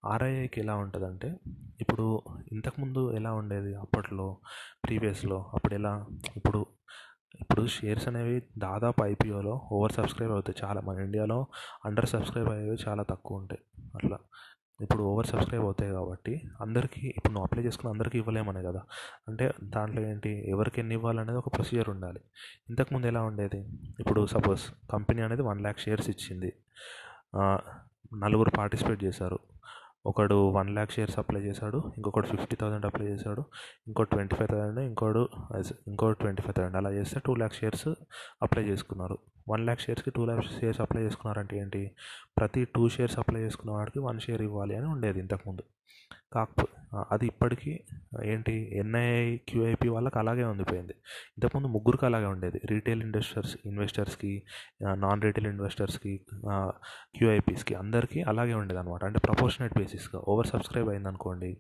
ఆర్ఐఐకి 0.06 0.62
ఎలా 0.62 0.76
ఉంటుందంటే 0.76 1.38
ఇప్పుడు 1.82 2.22
ఇంతకుముందు 2.52 3.12
ఎలా 3.12 3.34
ఉండేది? 3.34 3.76
అప్పట్లో 3.76 4.38
ప్రీవియస్లో 4.86 5.52
అప్పుడు 5.54 5.74
ఎలా? 5.74 6.06
ఇప్పుడు 6.36 6.66
ఇప్పుడు 7.40 7.68
షేర్స్ 7.68 8.08
అనేవి 8.08 8.44
దాదాపు 8.58 9.04
ఐపీఓలో 9.04 9.62
ఓవర్ 9.72 9.92
సబ్స్క్రైబ్ 9.92 10.32
అవుతాయి. 10.32 10.68
చాలా 10.68 10.82
మన 10.82 11.00
ఇండియాలో 11.00 11.48
అండర్ 11.86 12.06
సబ్స్క్రైబ్ 12.06 12.50
అయ్యేవి 12.50 12.78
చాలా 12.88 13.04
తక్కువ 13.04 13.38
ఉంటాయి. 13.38 13.62
అట్లా. 13.96 14.18
ఇప్పుడు 14.82 15.04
ఓవర్ 15.04 15.28
సబ్స్క్రైబ్ 15.28 15.64
అవుతాయి 15.64 15.92
కాబట్టి 15.92 16.42
అందరికీ 16.62 17.08
ఇప్పుడు 17.08 17.34
నువ్వు 17.34 17.44
అప్లై 17.44 17.64
చేసుకున్న 17.64 17.92
అందరికీ 17.92 18.18
ఇవ్వలేమనే 18.18 18.64
కదా. 18.64 18.82
అంటే 19.28 19.54
దాంట్లో 19.64 20.02
ఏంటి? 20.02 20.50
ఎవరికి 20.50 20.80
ఎన్ని 20.82 20.96
ఇవ్వాలనేది 20.96 21.38
ఒక 21.38 21.54
ప్రొసీజర్ 21.54 21.90
ఉండాలి. 21.90 22.20
ఇంతకుముందు 22.70 23.08
ఎలా 23.08 23.22
ఉండేది? 23.24 23.70
ఇప్పుడు 24.00 24.26
సపోజ్ 24.26 24.62
కంపెనీ 24.92 25.22
అనేది 25.22 25.42
వన్ 25.42 25.62
ల్యాక్ 25.62 25.80
షేర్స్ 25.80 26.10
ఇచ్చింది. 26.10 26.54
నలుగురు 28.18 28.50
పార్టిసిపేట్ 28.50 29.04
చేశారు. 29.04 29.40
ఒకడు 30.10 30.36
వన్ 30.50 30.70
ల్యాక్ 30.70 30.92
షేర్స్ 30.92 31.20
అప్లై 31.20 31.42
చేశాడు 31.42 31.80
ఇంకొకటి 31.98 32.28
ఫిఫ్టీ 32.28 32.56
థౌసండ్ 32.56 32.86
అప్లై 32.86 33.08
చేశాడు 33.08 33.44
ఇంకో 33.88 34.04
ట్వంటీ 34.04 34.36
ఫైవ్ 34.36 34.50
థౌసండ్ 34.50 34.80
ఇంకోడు 34.80 35.30
ఇంకో 35.88 36.12
ట్వంటీ 36.12 36.42
ఫైవ్ 36.42 36.56
థౌసండ్ 36.56 36.78
అలా 36.78 36.92
చేస్తే 36.92 37.22
టూ 37.26 37.36
ల్యాక్ 37.36 37.54
షేర్స్ 37.54 37.88
అప్లై 38.44 38.64
చేసుకున్నారు. 38.64 39.18
వన్ 39.50 39.62
ల్యాక్ 39.66 39.82
షేర్స్కి 39.82 40.12
టూ 40.12 40.26
ల్యాక్ 40.26 40.46
షేర్స్ 40.60 40.82
అప్లై 40.82 41.02
చేసుకున్నారంటే 41.04 41.58
ఏంటి? 41.58 41.92
ప్రతి 42.38 42.66
టూ 42.66 42.90
షేర్స్ 42.90 43.20
అప్లై 43.20 43.42
చేసుకున్న 43.42 43.72
వాడికి 43.72 44.00
వన్ 44.00 44.20
షేర్ 44.20 44.42
ఇవ్వాలి 44.42 44.76
అని 44.76 44.88
ఉండేది 44.88 45.20
ఇంతకుముందు. 45.20 45.64
కాకపోతే 46.34 46.76
అది 47.14 47.26
ఇప్పటికీ 47.32 47.72
ఏంటి 48.32 48.54
ఎన్ఐఐ 48.80 49.26
క్యూఐపి 49.50 49.88
వాళ్ళకి 49.96 50.18
అలాగే 50.20 50.44
ఉండిపోయింది. 50.44 50.94
ఇంతకుముందు 51.36 51.68
ముగ్గురికి 51.76 52.06
అలాగే 52.10 52.28
ఉండేది. 52.34 52.60
రీటైల్ 52.72 53.02
ఇన్వెస్టర్స్ 53.08 53.54
ఇన్వెస్టర్స్కి 53.66 54.32
నాన్ 55.04 55.22
రీటైల్ 55.26 55.48
ఇన్వెస్టర్స్కి 55.48 56.14
క్యూఐపీస్కి 57.18 57.76
అందరికీ 57.76 58.22
అలాగే 58.32 58.54
ఉండేది 58.62 58.80
అనమాట 58.80 59.04
అంటే 59.10 59.20
ప్రపోర్షనేట్ 59.28 59.76
బేసిస్గా. 59.80 60.22
ఓవర్ 60.34 60.50
సబ్స్క్రైబ్ 60.54 60.90
అయిందనుకోండి 60.90 61.52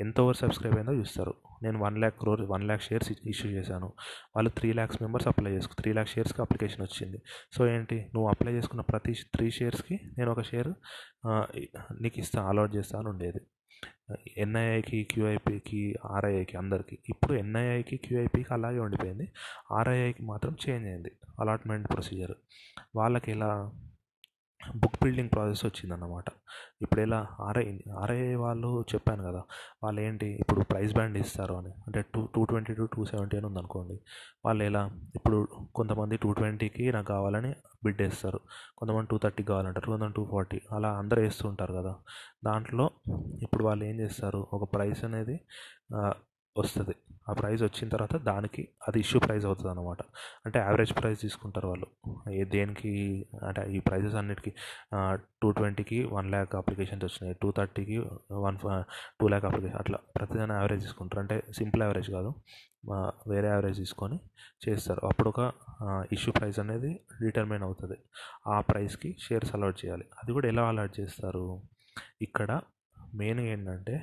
ఎంత 0.00 0.16
ఓవర్ 0.20 0.38
సబ్స్క్రైబ్ 0.42 0.76
అయిందో 0.76 0.94
చూస్తారు. 1.00 1.34
నేను 1.62 1.78
one 1.84 1.98
lakh 2.02 2.16
crore 2.20 2.42
one 2.52 2.64
lakh 2.68 2.82
shares 2.82 3.10
issue 3.32 3.48
చేశాను. 3.50 3.88
వాళ్ళు 4.36 4.50
త్రీ 4.58 4.70
ల్యాక్స్ 4.78 4.98
మెంబర్స్ 5.02 5.28
అప్లై 5.28 5.52
చేసుకు 5.52 5.74
త్రీ 5.80 5.92
ల్యాక్ 5.92 6.10
షేర్స్కి 6.14 6.42
అప్లికేషన్ 6.42 6.82
వచ్చింది. 6.82 7.18
సో 7.56 7.60
ఏంటి 7.74 7.98
నువ్వు 8.14 8.28
అప్లై 8.30 8.52
చేసుకున్న 8.52 8.84
ప్రతి 8.92 9.14
త్రీ 9.34 9.48
షేర్స్కి 9.50 9.98
నేను 10.18 10.30
ఒక 10.32 10.42
షేర్ 10.50 10.70
నీకు 12.02 12.18
ఇస్తాను 12.24 12.46
అలాట్ 12.48 12.72
చేస్తాను 12.76 13.08
ఉండేది. 13.10 13.42
ఎన్ఐఐకి 14.38 15.04
క్యూఐపీకి 15.04 15.94
ఆర్ఐఐకి 16.10 16.56
అందరికీ. 16.56 16.98
ఇప్పుడు 17.08 17.32
ఎన్ఐఐకి 17.32 17.96
క్యూఐపీకి 17.96 18.54
అలాగే 18.54 18.78
ఉండిపోయింది. 18.78 19.28
ఆర్ఐఐకి 19.72 20.22
మాత్రం 20.22 20.56
చేంజ్ 20.68 20.88
అయింది. 20.88 21.12
అలాట్మెంట్ 21.40 21.88
ప్రొసీజర్ 21.88 22.34
వాళ్ళకి 22.96 23.30
ఎలా 23.30 23.72
బుక్ 24.76 25.04
బిల్డింగ్ 25.04 25.30
ప్రాసెస్ 25.32 25.64
వచ్చిందన్నమాట. 25.64 26.24
ఇప్పుడు 26.82 27.00
ఎలా 27.00 27.26
ఆర్ఐ 27.40 27.78
ఆర్ఐ 27.98 28.34
వాళ్ళు 28.34 28.84
చెప్పాను 28.94 29.22
కదా 29.24 29.42
వాళ్ళు 29.84 30.00
ఏంటి 30.00 30.26
ఇప్పుడు 30.26 30.60
ప్రైస్ 30.64 30.92
బ్యాండ్ 30.94 31.18
ఇస్తారు 31.18 31.54
అని. 31.54 31.70
అంటే 31.86 32.04
two 32.14 32.28
two 32.34 32.44
twenty 32.44 32.74
to 32.74 32.88
two 32.96 33.04
seventy 33.04 33.36
అని 33.36 33.46
ఉందనుకోండి. 33.46 34.00
వాళ్ళు 34.44 34.64
ఎలా 34.64 34.90
ఇప్పుడు 35.14 35.48
కొంతమంది 35.74 36.16
టూ 36.16 36.32
ట్వంటీకి 36.32 36.92
నాకు 36.92 37.06
కావాలని 37.06 37.54
బిడ్ 37.84 38.02
వేస్తారు. 38.02 38.40
కొంతమంది 38.78 39.06
టూ 39.10 39.18
థర్టీకి 39.18 39.48
కావాలంటారు 39.48 39.86
కొంతమంది 39.86 40.14
టూ 40.14 40.24
ఫార్టీ. 40.24 40.60
అలా 40.72 40.98
అందరూ 40.98 41.22
వేస్తూ 41.22 41.48
ఉంటారు 41.48 41.74
కదా. 41.74 41.94
దాంట్లో 42.44 42.90
ఇప్పుడు 43.42 43.64
వాళ్ళు 43.64 43.84
ఏం 43.84 44.00
చేస్తారు? 44.00 44.46
ఒక 44.52 44.74
ప్రైస్ 44.74 45.04
అనేది 45.04 45.40
వస్తుంది. 46.58 46.94
ఆ 47.28 47.32
ప్రైస్ 47.32 47.62
వచ్చిన 47.62 47.86
తర్వాత 47.92 48.16
దానికి 48.28 48.62
అది 48.88 48.98
ఇష్యూ 49.04 49.18
ప్రైస్ 49.20 49.44
అవుతుంది 49.48 49.70
అనమాట 49.70 50.02
అంటే 50.46 50.58
యావరేజ్ 50.58 50.92
ప్రైస్ 50.98 51.20
తీసుకుంటారు 51.20 51.68
వాళ్ళు. 51.68 51.86
ఏ 52.38 52.44
దేనికి 52.54 52.92
అంటే 53.46 53.62
ఈ 53.76 53.78
ప్రైజెస్ 53.78 54.14
అన్నిటికీ 54.20 54.50
టూ 55.42 55.50
ట్వంటీకి 55.50 55.98
వన్ 56.16 56.28
ల్యాక్ 56.34 56.54
అప్లికేషన్స్ 56.54 57.04
వచ్చినాయి. 57.04 57.36
టూ 57.42 57.48
థర్టీకి 57.58 57.96
వన్ 58.44 58.58
టూ 59.20 59.28
ల్యాక్ 59.28 59.46
అప్లికేషన్ 59.50 59.80
అట్లా 59.82 59.98
ప్రతిదాని 60.16 60.52
యావరేజ్ 60.52 60.82
తీసుకుంటారు. 60.82 61.20
అంటే 61.24 61.38
సింపుల్ 61.58 61.82
యావరేజ్ 61.82 62.10
కాదు. 62.10 62.32
వేరే 63.32 63.48
యావరేజ్ 63.48 63.78
తీసుకొని 63.78 64.18
చేస్తారు. 64.68 65.02
అప్పుడు 65.06 65.28
ఒక 65.34 65.52
ఇష్యూ 66.12 66.32
ప్రైస్ 66.38 66.58
అనేది 66.64 66.92
డిటర్మైన్ 67.22 67.62
అవుతుంది. 67.62 67.98
ఆ 68.46 68.56
ప్రైస్కి 68.60 69.10
షేర్స్ 69.26 69.54
అలాట్ 69.56 69.78
చేయాలి. 69.84 70.06
అది 70.22 70.32
కూడా 70.32 70.48
ఎలా 70.48 70.64
అలాట్ 70.68 70.94
చేస్తారు? 71.00 71.46
ఇక్కడ 72.22 72.60
మెయిన్ 73.14 73.40
ఏంటంటే 73.40 73.96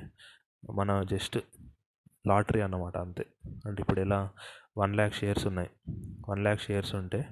మన 0.79 0.91
జస్ట్ 1.12 1.38
లాటరీ 2.27 2.61
అన్నమాట 2.61 2.97
అంతే. 2.97 3.25
అంటే 3.65 3.81
ఇప్పుడు 3.81 3.99
ఎలా? 3.99 4.29
వన్ 4.77 4.95
ల్యాక్ 4.95 5.15
షేర్స్ 5.15 5.47
ఉన్నాయి. 5.47 5.69
వన్ 6.29 6.39
ల్యాక్ 6.39 6.61
షేర్స్ 6.61 6.95
ఉంటే 6.95 7.29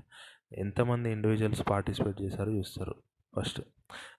ఎంతమంది 0.58 1.12
ఇండివిజువల్స్ 1.12 1.70
పార్టిసిపేట్ 1.70 2.22
చేశారో 2.22 2.52
చూస్తారు 2.52 2.96
ఫస్ట్. 3.38 3.62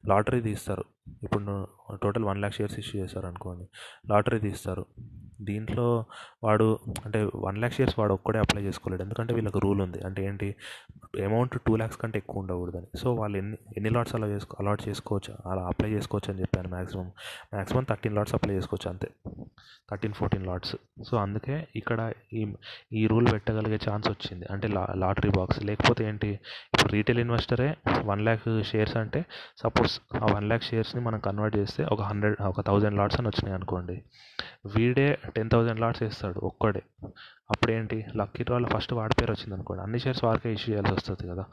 లాటరీ 0.06 0.40
తీస్తారు. 0.40 0.84
ఇప్పుడు 1.22 1.66
total 2.02 2.24
one 2.24 2.38
lakh 2.38 2.54
shares 2.54 2.78
issue 2.78 3.02
చేశారు 3.02 3.26
అనుకోండి 3.26 3.68
లాటరీ 4.08 4.38
తీస్తారు. 4.38 4.86
దీంట్లో 5.42 6.04
వాడు 6.44 6.78
అంటే 7.04 7.30
వన్ 7.35 7.59
ల్యాక్ 7.59 7.75
షేర్స్ 7.75 7.99
వాడు 7.99 8.12
ఒక్కడే 8.12 8.38
అప్లై 8.38 8.62
చేసుకోలేడు. 8.62 9.02
ఎందుకంటే 9.02 9.35
వీళ్ళకి 9.35 9.61
రూల్ 9.61 9.80
ఉంది. 9.80 10.00
అంటే 10.06 10.25
ఏంటి? 10.25 10.54
అమౌంట్ 11.25 11.61
టూ 11.66 11.76
ల్యాక్స్ 11.76 11.99
కంటే 11.99 12.18
ఎక్కువ 12.18 12.40
ఉండకూడదని. 12.40 12.99
సో 12.99 13.14
వాళ్ళు 13.14 13.38
ఎన్ని 13.38 13.59
ఎన్ని 13.76 13.90
లాట్స్ 13.90 14.14
అలా 14.14 14.26
చేసుకో 14.26 14.56
అలాట్ 14.61 14.88
చేసుకోవచ్చు? 14.88 15.50
అలా 15.50 15.62
అప్లై 15.62 15.90
చేసుకోవచ్చు 15.90 16.32
అని 16.32 16.40
చెప్పాను 16.40 16.68
maximum 16.68 17.12
maximum 17.54 17.85
thirteen 17.85 18.14
lots 18.14 18.35
apply 18.35 18.54
చేసుకోవచ్చు 18.54 18.90
అంతే. 18.90 19.11
Thirteen 19.90 20.12
fourteen 20.12 20.47
LADS. 20.47 20.76
సో 21.11 21.16
అందుకే 21.16 21.66
ఇక్కడ 21.76 22.12
ఈ 22.32 22.52
ఈ 22.92 23.06
రూల్ 23.06 23.32
పెట్టగలిగే 23.32 23.78
ఛాన్స్ 23.90 24.09
వచ్చింది. 24.09 24.47
అంటే 24.50 24.68
లా 24.68 24.87
లాటరీ 24.97 25.30
బాక్స్. 25.30 25.64
లేకపోతే 25.64 26.04
ఏంటి? 26.04 26.30
ఇప్పుడు 26.75 26.92
రీటైల్ 26.92 27.18
ఇన్వెస్టరే 27.18 27.76
వన్ 28.04 28.20
ల్యాక్ 28.20 28.62
షేర్స్ 28.62 28.97
అంటే 28.97 29.25
సపోజ్ 29.56 30.00
ఆ 30.16 30.26
వన్ 30.35 30.44
ల్యాక్ 30.44 30.62
షేర్స్ని 30.62 31.02
మనం 31.02 31.18
కన్వర్ట్ 31.18 31.56
చేస్తే 31.56 31.85
ఒక 31.85 32.00
హండ్రెడ్ 32.00 32.37
ఒక 32.42 32.61
థౌజండ్ 32.61 32.97
లాట్స్ 32.97 33.20
అని 33.20 33.28
వచ్చినాయి 33.28 33.54
అనుకోండి. 33.54 34.02
వీడే 34.76 35.18
టెన్ 35.37 35.50
థౌజండ్ 35.52 35.80
లాట్స్ 35.82 36.02
వేస్తాడు 36.02 36.38
ఒక్కడే. 36.49 36.82
అప్పుడేంటి? 37.52 37.99
లక్కీ 38.20 38.42
డ్రాలో 38.49 38.68
ఫస్ట్ 38.75 38.92
వాడి 38.99 39.14
పేరు 39.20 39.32
వచ్చింది 39.34 39.54
అనుకోండి. 39.56 39.82
అన్ని 39.84 39.99
షేర్స్ 40.04 40.22
వాడికే 40.25 40.50
ఇష్యూ 40.56 40.68
చేయాల్సి 40.72 40.92
వస్తుంది 40.96 41.25
కదా. 41.32 41.44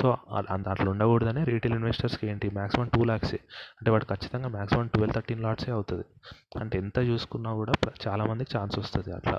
సో 0.00 0.06
అంత 0.54 0.66
అట్లా 0.72 0.88
ఉండకూడదని 0.92 1.42
రీటైల్ 1.50 1.74
ఇన్వెస్టర్స్కి 1.74 2.24
ఏంటి? 2.30 2.46
మ్యాక్సిమం 2.58 2.88
టూ 2.94 3.00
ల్యాక్సే 3.10 3.38
అంటే 3.78 3.88
వాడు 3.94 4.06
ఖచ్చితంగా 4.12 4.48
మ్యాక్సిమం 4.56 4.86
ట్వెల్వ్ 4.94 5.14
థర్టీన్ 5.16 5.42
లాట్సే 5.46 5.70
అవుతుంది. 5.76 6.04
అంటే 6.60 6.74
ఎంత 6.82 6.98
చూసుకున్నా 7.10 7.52
కూడా 7.60 7.74
చాలామందికి 8.06 8.50
ఛాన్స్ 8.56 8.76
వస్తుంది 8.78 9.12
అట్లా. 9.18 9.38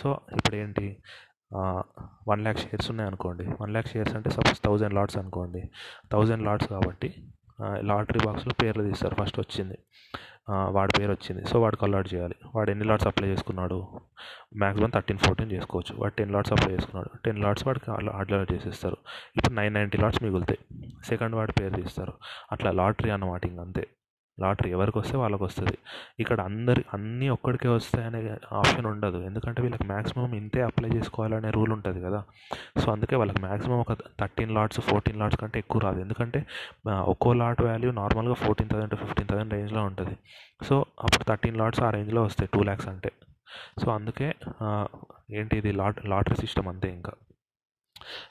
సో 0.00 0.08
ఇప్పుడు 0.38 0.56
ఏంటి 0.62 0.86
వన్ 2.28 2.40
ల్యాక్ 2.44 2.60
షేర్స్ 2.64 2.88
ఉన్నాయి 2.92 3.08
అనుకోండి. 3.10 3.44
వన్ 3.60 3.72
ల్యాక్ 3.74 3.88
షేర్స్ 3.92 4.14
అంటే 4.18 4.30
సపోజ్ 4.36 4.60
థౌజండ్ 4.64 4.94
లాట్స్ 4.98 5.18
అనుకోండి. 5.22 5.62
థౌజండ్ 6.12 6.44
లాట్స్ 6.48 6.68
కాబట్టి 6.74 7.10
లాటరీ 7.90 8.20
బాక్స్లో 8.26 8.54
పేర్లు 8.62 8.82
తీస్తారు. 8.88 9.14
ఫస్ట్ 9.20 9.38
వచ్చింది. 9.40 9.76
వాడి 10.50 10.92
పేరు 10.98 11.10
వచ్చింది. 11.10 11.46
సో 11.46 11.60
వాడికి 11.60 11.84
అలాట్ 11.84 12.14
చేయాలి. 12.14 12.34
వాడు 12.54 12.70
ఎన్ని 12.70 12.84
లాట్స్ 12.84 13.06
అప్లై 13.06 13.28
చేసుకున్నాడు? 13.28 13.86
మ్యాక్సిమం 14.56 14.90
థర్టీన్ 14.90 15.18
ఫోర్టీన్ 15.18 15.52
చేసుకోవచ్చు. 15.52 16.00
వాడు 16.00 16.12
టెన్ 16.12 16.32
లాట్స్ 16.32 16.52
అప్లై 16.52 16.74
చేసుకున్నాడు. 16.74 17.18
టెన్ 17.24 17.38
లాట్స్ 17.38 17.66
వాడికి 17.66 17.90
అలాట్ 17.90 18.52
చేసేస్తారు. 18.52 18.96
ఇప్పుడు 19.36 19.54
నైన్ 19.54 19.74
నైంటీ 19.74 19.98
లాట్స్ 19.98 20.22
మిగులుతాయి. 20.22 20.58
సెకండ్ 21.04 21.34
వాడి 21.34 21.52
పేరు 21.52 21.74
తీస్తారు. 21.74 22.12
అట్లా 22.52 22.70
లాటరీ 22.70 23.10
అన్నమాట 23.10 23.46
ఇంక 23.46 23.60
అంతే. 23.60 23.86
లాటరీ 24.40 24.70
ఎవరికి 24.70 24.98
వస్తే 24.98 25.16
వాళ్ళకి 25.16 25.44
వస్తుంది 25.44 25.78
ఇక్కడ 26.20 26.40
అందరి 26.40 26.84
అన్నీ 26.94 27.28
ఒక్కడికే 27.28 27.68
వస్తాయనే 27.68 28.36
ఆప్షన్ 28.52 28.86
ఉండదు. 28.86 29.18
ఎందుకంటే 29.18 29.62
వీళ్ళకి 29.62 29.84
మ్యాక్సిమం 29.84 30.34
ఇంతే 30.34 30.62
అప్లై 30.62 30.90
చేసుకోవాలనే 30.90 31.50
రూల్ 31.50 31.72
ఉంటుంది 31.72 32.02
కదా. 32.02 32.24
సో 32.78 32.92
అందుకే 32.92 33.16
వాళ్ళకి 33.16 33.40
మ్యాక్సిమం 33.40 33.78
ఒక 33.80 33.92
థర్టీన్ 33.92 34.54
లాట్స్ 34.54 34.80
ఫోర్టీన్ 34.80 35.18
లాట్స్ 35.18 35.40
కంటే 35.40 35.58
ఎక్కువ 35.58 35.80
రాదు. 35.80 36.00
ఎందుకంటే 36.00 36.46
ఒక్కో 36.88 37.32
లాట్ 37.32 37.62
వాల్యూ 37.62 37.90
నార్మల్గా 37.90 38.34
fourteen 38.34 38.70
thousand 38.70 38.90
to 38.90 38.96
fifteen 38.96 39.28
thousand 39.28 39.52
రేంజ్లో 39.52 39.84
ఉంటుంది. 39.84 40.16
సో 40.64 40.84
అప్పుడు 41.02 41.24
థర్టీన్ 41.24 41.56
లాట్స్ 41.56 41.82
ఆ 41.82 41.90
రేంజ్లో 41.90 42.22
వస్తాయి 42.22 42.50
టూ 42.54 42.62
ల్యాక్స్ 42.62 42.88
అంటే. 42.88 43.12
సో 43.84 43.90
అందుకే 43.90 44.34
ఏంటి 45.30 45.58
ఇది 45.58 45.72
లాట్ 45.72 46.06
లాటరీ 46.06 46.36
సిస్టమ్ 46.36 46.68
అంతే 46.68 46.88
ఇంకా. 46.88 47.12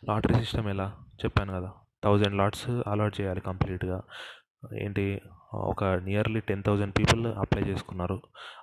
లాటరీ 0.09 0.33
సిస్టమ్ 0.33 0.67
ఎలా? 0.67 0.88
చెప్పాను 1.24 1.51
కదా. 1.53 1.71
థౌజండ్ 2.03 2.38
లాట్స్ 2.38 2.69
అలాట్ 2.88 3.21
చేయాలి 3.21 3.41
కంప్లీట్గా. 3.41 4.01
ఏంటి 4.81 5.21
ఒక 5.71 5.83
nearly 5.83 6.39
ten 6.39 6.63
thousand 6.63 6.93
people 7.00 7.25
apply 7.27 7.63
చేసుకున్నారు. 7.63 8.17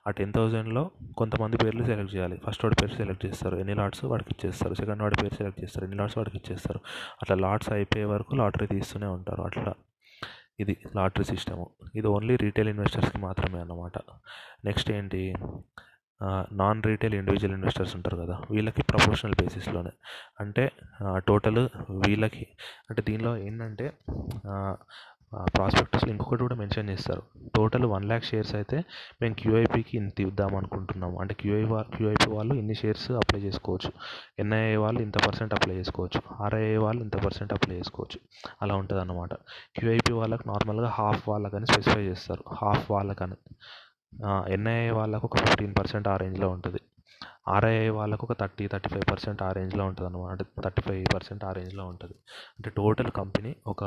ఆ 0.07 0.11
టెన్ 0.11 0.33
థౌజండ్లో 0.33 0.91
కొంతమంది 1.19 1.57
పేర్లు 1.57 1.85
సెలెక్ట్ 1.85 2.15
చేయాలి. 2.15 2.41
ఫస్ట్ 2.47 2.65
వాడి 2.65 2.77
పేరు 2.83 2.95
సెలెక్ట్ 2.97 3.27
చేస్తారు. 3.27 3.57
ఎన్ని 3.57 3.75
లాట్స్ 3.75 4.05
వాడికి 4.05 4.31
ఇచ్చేస్తారు? 4.37 4.75
సెకండ్ 4.75 5.03
వాడి 5.03 5.17
పేరు 5.23 5.35
సెలెక్ట్ 5.35 5.61
చేస్తారు. 5.63 5.85
ఎన్ని 5.85 5.99
లాట్స్ 5.99 6.19
వాడికి 6.19 6.37
ఇచ్చేస్తారు? 6.37 6.81
అట్లా 7.23 7.37
లాట్స్ 7.49 7.73
అయిపోయే 7.73 8.05
వరకు 8.05 8.35
లాటరీ 8.35 8.67
తీస్తూనే 8.67 9.07
ఉంటారు. 9.07 9.43
అట్లా 9.43 9.75
ఇది 10.61 10.77
లాటరీ 10.97 11.25
సిస్టము 11.25 11.71
ఇది 11.95 12.07
ఓన్లీ 12.07 12.37
రీటైల్ 12.37 12.69
ఇన్వెస్టర్స్కి 12.69 13.19
మాత్రమే 13.19 13.61
అన్నమాట. 13.61 13.99
నెక్స్ట్ 14.65 14.91
ఏంటి? 14.91 15.35
నాన్ 16.53 16.83
రీటైల్ 16.83 17.15
ఇండివిజువల్ 17.15 17.55
ఇన్వెస్టర్స్ 17.55 17.95
ఉంటారు 17.97 18.17
కదా 18.17 18.39
వీళ్ళకి 18.51 18.83
ప్రొఫెషనల్ 18.83 19.35
బేసిస్లోనే 19.41 19.91
అంటే 20.41 20.73
టోటల్ 21.29 21.69
వీళ్ళకి 22.07 22.47
అంటే 22.91 23.03
దీనిలో 23.09 23.37
ఏంటంటే 23.37 23.93
ప్రాస్పెక్టస్లో 25.57 26.11
ఇంకొకటి 26.13 26.43
కూడా 26.43 26.57
మెన్షన్ 26.57 26.91
చేస్తారు. 26.91 27.23
టోటల్ 27.57 27.87
వన్ 27.93 28.05
ల్యాక్ 28.05 28.25
షేర్స్ 28.25 28.55
అయితే 28.55 28.79
మేము 29.23 29.35
క్యూఐపీకి 29.35 29.97
ఇంత 29.97 30.21
ఇద్దాం 30.21 30.57
అనుకుంటున్నాము. 30.57 31.21
అంటే 31.21 31.35
క్యూఐ 31.35 31.63
క్యూఐపీ 31.97 32.31
వాళ్ళు 32.37 32.55
ఇన్ని 32.55 32.75
షేర్స్ 32.75 33.11
అప్లై 33.23 33.41
చేసుకోవచ్చు. 33.41 33.91
ఎన్ఐఏ 34.39 34.77
వాళ్ళు 34.77 35.01
ఇంత 35.03 35.19
పర్సెంట్ 35.27 35.55
అప్లై 35.55 35.77
చేసుకోవచ్చు. 35.77 36.21
ఆర్ఐఏ 36.45 36.77
వాళ్ళు 36.77 37.03
ఇంత 37.03 37.17
పర్సెంట్ 37.25 37.53
అప్లై 37.53 37.77
చేసుకోవచ్చు. 37.77 38.21
అలా 38.63 38.75
ఉంటుంది 38.75 39.01
అన్నమాట 39.01 39.35
క్యూఐపీ 39.79 40.13
వాళ్ళకి 40.13 40.49
నార్మల్గా 40.49 40.89
హాఫ్ 40.99 41.29
వాళ్ళకని 41.29 41.67
స్పెసిఫై 41.67 42.03
చేస్తారు. 42.11 42.45
హాఫ్ 42.63 42.91
వాళ్ళకని. 42.91 43.39
ఎన్ఐఏ 44.55 44.91
వాళ్ళకు 44.91 45.25
ఒక 45.27 45.37
ఫిఫ్టీన్ 45.45 45.75
పర్సెంట్ 45.79 46.09
ఆ 46.09 46.17
రేంజ్లో 46.17 46.49
ఉంటుంది. 46.49 46.81
ఆర్ఐఐ 47.49 47.89
వాళ్ళకు 47.89 48.27
ఒక 48.31 48.41
థర్టీ 48.41 48.69
థర్టీ 48.69 48.89
ఫైవ్ 48.89 49.11
పర్సెంట్ 49.11 49.43
ఆ 49.43 49.53
రేంజ్లో 49.53 49.87
ఉంటుంది 49.87 50.09
అనమాట 50.09 50.43
థర్టీ 50.65 50.83
ఫైవ్ 50.83 51.15
పర్సెంట్ 51.15 51.45
ఆ 51.45 51.53
రేంజ్లో 51.53 51.87
ఉంటుంది. 51.87 52.15
అంటే 52.57 52.71
టోటల్ 52.71 53.11
కంపెనీ 53.11 53.57
ఒక 53.67 53.85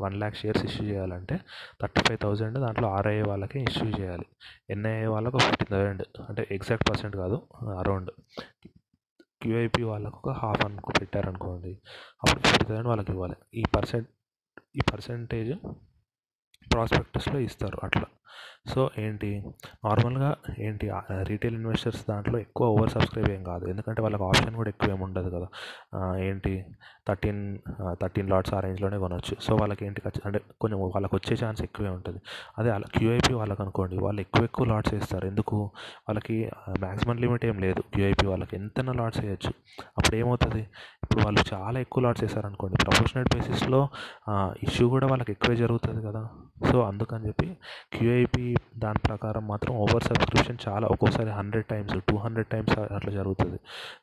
వన్ 0.00 0.14
ల్యాక్ 0.14 0.36
షేర్స్ 0.36 0.64
ఇష్యూ 0.64 0.86
చేయాలంటే 0.86 1.40
థర్టీ 1.82 2.00
ఫైవ్ 2.00 2.18
థౌజండ్ 2.18 2.58
దాంట్లో 2.58 2.88
ఆర్ఐఐ 2.88 3.22
వాళ్ళకి 3.22 3.60
ఇష్యూ 3.60 3.88
చేయాలి. 3.88 4.26
ఎన్ఐఏ 4.70 5.06
వాళ్ళకు 5.06 5.38
ఫిఫ్టీన్ 5.38 5.70
థౌజండ్ 5.70 6.02
అంటే 6.28 6.48
ఎగ్జాక్ట్ 6.50 6.90
పర్సెంట్ 6.90 7.16
కాదు 7.16 7.42
అరౌండ్. 7.78 8.10
క్యూఐపి 9.42 9.82
వాళ్ళకు 9.82 10.16
ఒక 10.16 10.30
హాఫ్ 10.30 10.64
అనుకో 10.64 10.92
పెట్టారనుకోండి 11.00 11.78
అప్పుడు 12.22 12.40
ఫిఫ్టీ 12.40 12.64
థౌసండ్ 12.64 12.88
వాళ్ళకి 12.88 13.12
ఇవ్వాలి. 13.12 13.34
ఈ 13.54 13.64
పర్సెంట్ 13.76 14.08
ఈ 14.76 14.80
పర్సెంటేజ్ 14.92 15.58
ప్రాస్పెక్టస్లో 16.72 17.38
ఇస్తారు 17.38 17.78
అట్లా. 17.82 18.04
సో 18.72 18.90
ఏంటి? 18.98 19.30
నార్మల్గా 19.84 20.28
ఏంటి? 20.58 20.86
రీటైల్ 21.22 21.54
ఇన్వెస్టర్స్ 21.54 22.00
దాంట్లో 22.08 22.36
ఎక్కువ 22.38 22.66
ఓవర్ 22.76 22.90
సబ్స్క్రైబ్ 22.90 23.28
ఏం 23.30 23.42
కాదు. 23.44 23.64
ఎందుకంటే 23.72 24.00
వాళ్ళకి 24.02 24.24
ఆప్షన్ 24.24 24.56
కూడా 24.60 24.68
ఎక్కువ 24.68 24.94
ఏమి 24.94 25.04
ఉండదు 25.04 25.30
కదా. 25.36 25.48
ఏంటి? 26.28 26.54
థర్టీన్ 27.08 27.42
థర్టీన్ 28.02 28.30
లాట్స్ 28.30 28.54
ఆ 28.54 28.60
రేంజ్లోనే 28.60 28.98
కొనవచ్చు 28.98 29.34
సో 29.40 29.56
వాళ్ళకి 29.56 29.82
ఏంటి 29.86 30.00
అంటే 30.24 30.38
కొంచెం 30.60 30.78
వాళ్ళకి 30.94 31.14
వచ్చే 31.16 31.34
ఛాన్స్ 31.44 31.60
ఎక్కువే 31.62 31.90
ఉంటుంది. 31.96 32.20
అదే 32.58 32.70
అలా 32.70 32.86
క్యూఐపి 32.96 33.34
వాళ్ళకి 33.40 33.62
అనుకోండి 33.62 33.96
వాళ్ళు 34.06 34.20
ఎక్కువ 34.20 34.44
ఎక్కువ 34.44 34.66
లాట్స్ 34.66 34.94
వేస్తారు. 34.94 35.26
ఎందుకు? 35.26 35.58
వాళ్ళకి 36.08 36.38
మ్యాక్సిమం 36.84 37.16
లిమిట్ 37.24 37.44
ఏం 37.50 37.58
లేదు 37.66 37.80
క్యూఐపి 37.94 38.26
వాళ్ళకి. 38.26 38.56
ఎంతైనా 38.56 38.92
లాట్స్ 38.92 39.20
వేయచ్చు. 39.24 39.52
అప్పుడు 39.98 40.16
ఏమవుతుంది? 40.16 40.62
ఇప్పుడు 41.02 41.20
వాళ్ళు 41.24 41.40
చాలా 41.52 41.78
ఎక్కువ 41.80 42.02
లాట్స్ 42.04 42.24
వేసారనుకోండి 42.24 42.76
ప్రొఫెషనల్ 42.84 43.28
బేసిస్లో 43.34 43.80
ఇష్యూ 44.66 44.86
కూడా 44.94 45.06
వాళ్ళకి 45.06 45.32
ఎక్కువే 45.32 45.56
జరుగుతుంది 45.56 46.02
కదా. 46.08 46.22
సో 46.70 46.76
అందుకని 46.82 47.24
చెప్పి 47.28 47.48
క్యూఐపి 48.26 48.78
దాని 48.82 49.00
ప్రకారం 49.08 49.44
మాత్రం 49.50 49.72
ఓవర్ 49.82 50.04
సబ్స్క్రిప్షన్ 50.08 50.58
చాలా 50.64 50.86
ఒక్కోసారి 50.94 51.30
hundred 51.38 51.66
times 51.72 51.94
two 52.08 52.14
hundred 52.24 52.48
times 52.54 52.74
అట్లా 52.96 53.12
జరుగుతుంది. 53.18 53.58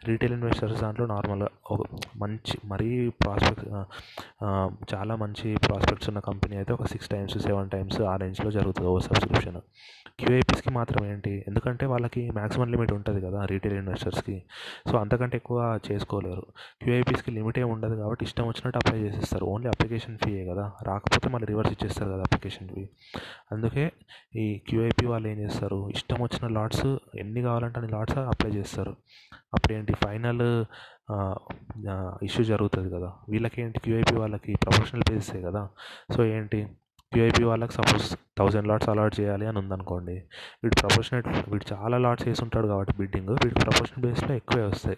రీటైల్ 0.10 0.34
ఇన్వెస్టర్స్ 0.38 0.78
దాంట్లో 0.84 1.06
నార్మల్గా 1.14 1.50
ఒక 1.74 1.82
మంచి 2.24 2.56
మరీ 2.72 2.90
ప్రాస్పెక్ట్ 3.24 3.66
చాలా 4.94 5.16
మంచి 5.24 5.50
ప్రాస్పెక్ట్స్ 5.68 6.10
ఉన్న 6.12 6.22
కంపెనీ 6.30 6.56
అయితే 6.62 6.74
ఒక 6.78 6.88
సిక్స్ 6.94 7.12
టైమ్స్ 7.16 7.38
సెవెన్ 7.48 7.70
టైమ్స్ 7.76 8.00
ఆ 8.12 8.16
రేంజ్లో 8.24 8.52
జరుగుతుంది 8.60 8.90
ఓవర్ 8.94 9.06
సబ్స్క్రిప్షన్ 9.10 9.60
క్యూఐపీస్కి 10.22 10.72
మాత్రం 10.78 11.02
ఏంటి? 11.12 11.32
ఎందుకంటే 11.50 11.86
వాళ్ళకి 11.92 12.24
మ్యాక్సిమం 12.38 12.68
లిమిట్ 12.74 12.92
ఉంటుంది 12.98 13.20
కదా 13.26 13.40
రీటైల్ 13.52 13.78
ఇన్వెస్టర్స్కి 13.80 14.36
సో 14.90 14.94
అంతకంటే 15.04 15.36
ఎక్కువ 15.42 15.60
చేసుకోలేరు. 15.88 16.44
క్యూఐపీస్కి 16.82 17.32
లిమిటే 17.38 17.64
ఉండదు 17.74 17.96
కాబట్టి 18.02 18.24
ఇష్టం 18.28 18.46
వచ్చినట్టు 18.50 18.80
అప్లై 18.82 19.00
చేసేస్తారు. 19.06 19.46
ఓన్లీ 19.54 19.70
అప్లికేషన్ 19.74 20.18
ఫీయే 20.24 20.44
కదా. 20.52 20.66
రాకపోతే 20.90 21.30
మళ్ళీ 21.36 21.48
రివర్స్ 21.52 21.74
ఇచ్చేస్తారు 21.76 22.10
కదా 22.14 22.24
అప్లికేషన్ 22.28 22.70
ఫీ 22.76 22.84
అందుకే 23.54 23.86
ఈ 24.36 24.46
క్యూఐపీ 24.70 25.06
వాళ్ళు 25.06 25.28
ఏం 25.28 25.40
చేస్తారు? 25.40 25.90
ఇష్టం 25.96 26.18
వచ్చిన 26.22 26.48
లాట్స్ 26.58 26.86
ఎన్ని 27.20 27.42
కావాలంటే 27.42 27.80
అన్ని 27.80 27.92
లాట్స్ 27.94 28.18
అప్లై 28.18 28.52
చేస్తారు. 28.52 28.94
అప్పుడు 29.54 29.74
ఏంటి 29.74 29.94
ఫైనల్ 30.04 30.46
ఇష్యూ 32.26 32.44
జరుగుతుంది 32.46 32.90
కదా. 32.96 33.10
వీళ్ళకి 33.30 33.62
ఏంటి 33.62 33.80
క్యూఐపీ 33.80 34.16
వాళ్ళకి 34.16 34.56
ప్రొఫెషనల్ 34.64 35.04
బేసే 35.10 35.42
కదా. 35.42 35.64
సో 36.16 36.26
ఏంటి? 36.26 36.62
క్యూఐపీ 37.14 37.44
వాళ్ళకి 37.44 37.74
సపోజ్ 37.74 38.06
థౌజండ్ 38.38 38.68
లాట్స్ 38.68 38.90
అలాట్ 38.90 39.20
చేయాలి 39.20 39.46
అని 39.46 39.58
ఉందనుకోండి 39.58 40.16
వీడు 40.64 40.76
ప్రొఫెషనల్ 40.80 41.24
వీడు 41.52 41.66
చాలా 41.74 41.98
లాట్స్ 41.98 42.28
వేసి 42.28 42.44
ఉంటాడు 42.44 42.68
కాబట్టి 42.68 42.94
బిడ్డింగ్ 42.98 43.30
వీడు 43.30 43.60
ప్రొఫెషనల్ 43.60 44.06
బేస్లో 44.06 44.36
ఎక్కువే 44.36 44.64
వస్తాయి. 44.64 44.98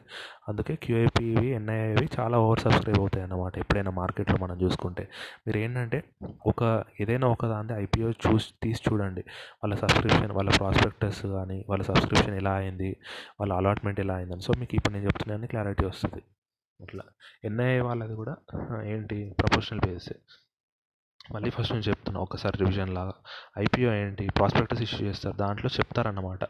అందుకే 0.49 0.75
క్యూఐపీవి 0.75 1.47
ఎన్ఐఐవి 1.47 2.08
చాలా 2.19 2.38
ఓవర్ 2.38 2.60
సబ్స్క్రైబ్ 2.60 2.99
అవుతాయి 2.99 3.23
అన్నమాట 3.23 3.58
ఎప్పుడైనా 3.58 3.91
మార్కెట్లో 3.91 4.38
మనం 4.38 4.62
చూసుకుంటే. 4.62 5.04
మీరు 5.47 5.58
ఏంటంటే 5.58 6.04
ఒక 6.45 6.84
ఏదైనా 7.01 7.28
ఒక 7.28 7.45
దాని 7.45 7.73
ఐపీఓ 7.84 8.10
చూసి 8.10 8.49
తీసి 8.63 8.82
చూడండి. 8.91 9.21
వాళ్ళ 9.63 9.75
సబ్స్క్రిప్షన్ 9.75 10.32
వాళ్ళ 10.32 10.49
ప్రాస్పెక్టస్ 10.58 11.25
కానీ 11.25 11.65
వాళ్ళ 11.69 11.84
సబ్స్క్రిప్షన్ 11.84 12.36
ఎలా 12.36 12.54
అయింది 12.54 12.97
వాళ్ళ 13.39 13.54
అలాట్మెంట్ 13.54 13.99
ఎలా 13.99 14.15
అయిందని. 14.15 14.41
సో 14.41 14.54
మీకు 14.60 14.75
ఇప్పుడు 14.75 14.93
నేను 14.93 15.06
చెప్తున్నాను 15.06 15.47
క్లారిటీ 15.47 15.86
వస్తుంది. 15.86 16.23
అట్లా. 16.82 17.04
ఎన్ఐఏ 17.43 17.80
వాళ్ళది 17.80 18.15
కూడా 18.15 18.36
ఏంటి? 18.84 19.36
ప్రొఫెషనల్ 19.39 19.82
బేస్ 19.88 20.10
మళ్ళీ 21.33 21.49
ఫస్ట్ 21.49 21.73
నుంచి 21.73 21.89
చెప్తున్నా 21.89 22.19
ఒకసారి 22.21 22.57
రివిజన్ 22.57 22.91
లాగా. 22.93 23.13
ఐపీఓ 23.59 23.91
ఏంటి? 23.93 24.23
ప్రాస్పెక్టస్ 24.38 24.81
ఇష్యూ 24.81 24.99
చేస్తారు. 25.07 25.35
దాంట్లో 25.35 25.69
చెప్తారన్నమాట. 25.77 26.43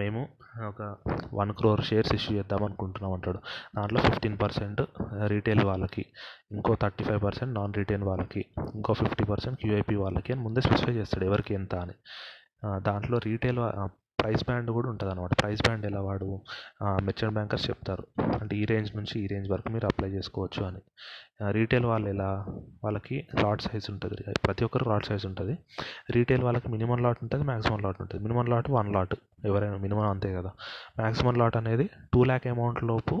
మేము 0.00 0.20
ఒక 0.68 0.80
వన్ 1.34 1.52
క్రోర్ 1.58 1.82
షేర్స్ 1.84 2.12
ఇష్యూ 2.14 2.36
చేద్దాం 2.38 2.62
అనుకుంటున్నాం 2.64 3.12
అంటాడు. 3.12 3.40
దాంట్లో 3.76 4.00
ఫిఫ్టీన్ 4.00 4.36
పర్సెంట్ 4.42 4.82
రీటైల్ 5.26 5.62
వాళ్ళకి 5.64 6.04
ఇంకో 6.52 6.74
thirty 6.82 7.04
five 7.04 7.22
percent 7.22 7.54
non 7.54 7.74
retail 7.74 8.04
వాళ్ళకి 8.10 8.42
ఇంకో 8.74 8.92
ఫిఫ్టీ 8.92 9.24
పర్సెంట్ 9.24 9.58
క్యూఐపీ 9.60 9.94
వాళ్ళకి 9.94 10.32
అని 10.32 10.42
ముందే 10.42 10.60
స్పెసిఫై 10.60 10.92
చేస్తాడు 10.92 11.24
ఎవరికి 11.24 11.54
ఎంత 11.54 11.74
అని. 11.84 11.96
దాంట్లో 12.82 13.18
రీటైల్ 13.24 13.58
ప్రైస్ 14.20 14.44
బ్యాండ్ 14.44 14.70
కూడా 14.70 14.88
ఉంటుంది 14.90 15.12
అనమాట 15.12 15.32
ప్రైస్ 15.40 15.62
బ్యాండ్ 15.66 15.86
ఎలా 15.86 16.00
వాడు? 16.02 16.28
మెర్చెంట్ 17.06 17.34
బ్యాంకర్స్ 17.34 17.70
చెప్తారు. 17.70 18.04
అంటే 18.40 18.56
ఈ 18.56 18.64
రేంజ్ 18.64 18.90
నుంచి 18.96 19.14
ఈ 19.20 19.26
రేంజ్ 19.32 19.48
వరకు 19.50 19.68
మీరు 19.68 19.86
అప్లై 19.86 20.10
చేసుకోవచ్చు 20.10 20.62
అని. 20.66 20.80
రీటైల్ 21.52 21.86
వాళ్ళు 21.86 22.08
ఎలా? 22.08 22.28
వాళ్ళకి 22.84 23.16
లాట్ 23.42 23.62
సైజ్ 23.62 23.90
ఉంటుంది. 23.90 24.22
ప్రతి 24.46 24.64
ఒక్కరు 24.64 24.86
లాట్ 24.88 25.06
సైజ్ 25.06 25.26
ఉంటుంది. 25.26 25.58
రీటైల్ 26.10 26.44
వాళ్ళకి 26.44 26.68
మినిమం 26.68 27.02
లాట్ 27.02 27.20
ఉంటుంది 27.22 27.44
మ్యాక్సిమం 27.44 27.80
లాట్ 27.86 28.00
ఉంటుంది. 28.00 28.22
మినిమం 28.22 28.46
లాట్ 28.54 28.70
వన్ 28.70 28.92
లాట్ 28.96 29.14
ఎవరైనా 29.44 29.76
మినిమం 29.76 30.06
అంతే 30.14 30.30
కదా. 30.34 30.52
మ్యాక్సిమం 31.00 31.34
లాట్ 31.42 31.56
అనేది 31.56 31.90
టూ 32.14 32.22
ల్యాక్ 32.24 32.46
అమౌంట్ 32.46 32.84
లోపు 32.84 33.16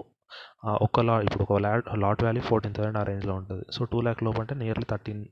ఒక 0.86 1.00
లాట్ 1.00 1.24
ఇప్పుడు 1.24 1.42
ఒక 1.42 1.58
lot 1.66 1.84
lot 1.98 2.22
value 2.24 2.42
fourteen 2.42 2.74
thousand 2.74 2.98
ఆ 2.98 3.02
రేంజ్లో 3.02 3.34
ఉంటుంది. 3.40 3.64
సో 3.72 3.84
టూ 3.92 4.00
ల్యాక్ 4.00 4.22
లోపు 4.26 4.40
అంటే 4.40 4.54
నియర్లీ 4.62 4.86
థర్టీన్ 4.90 5.24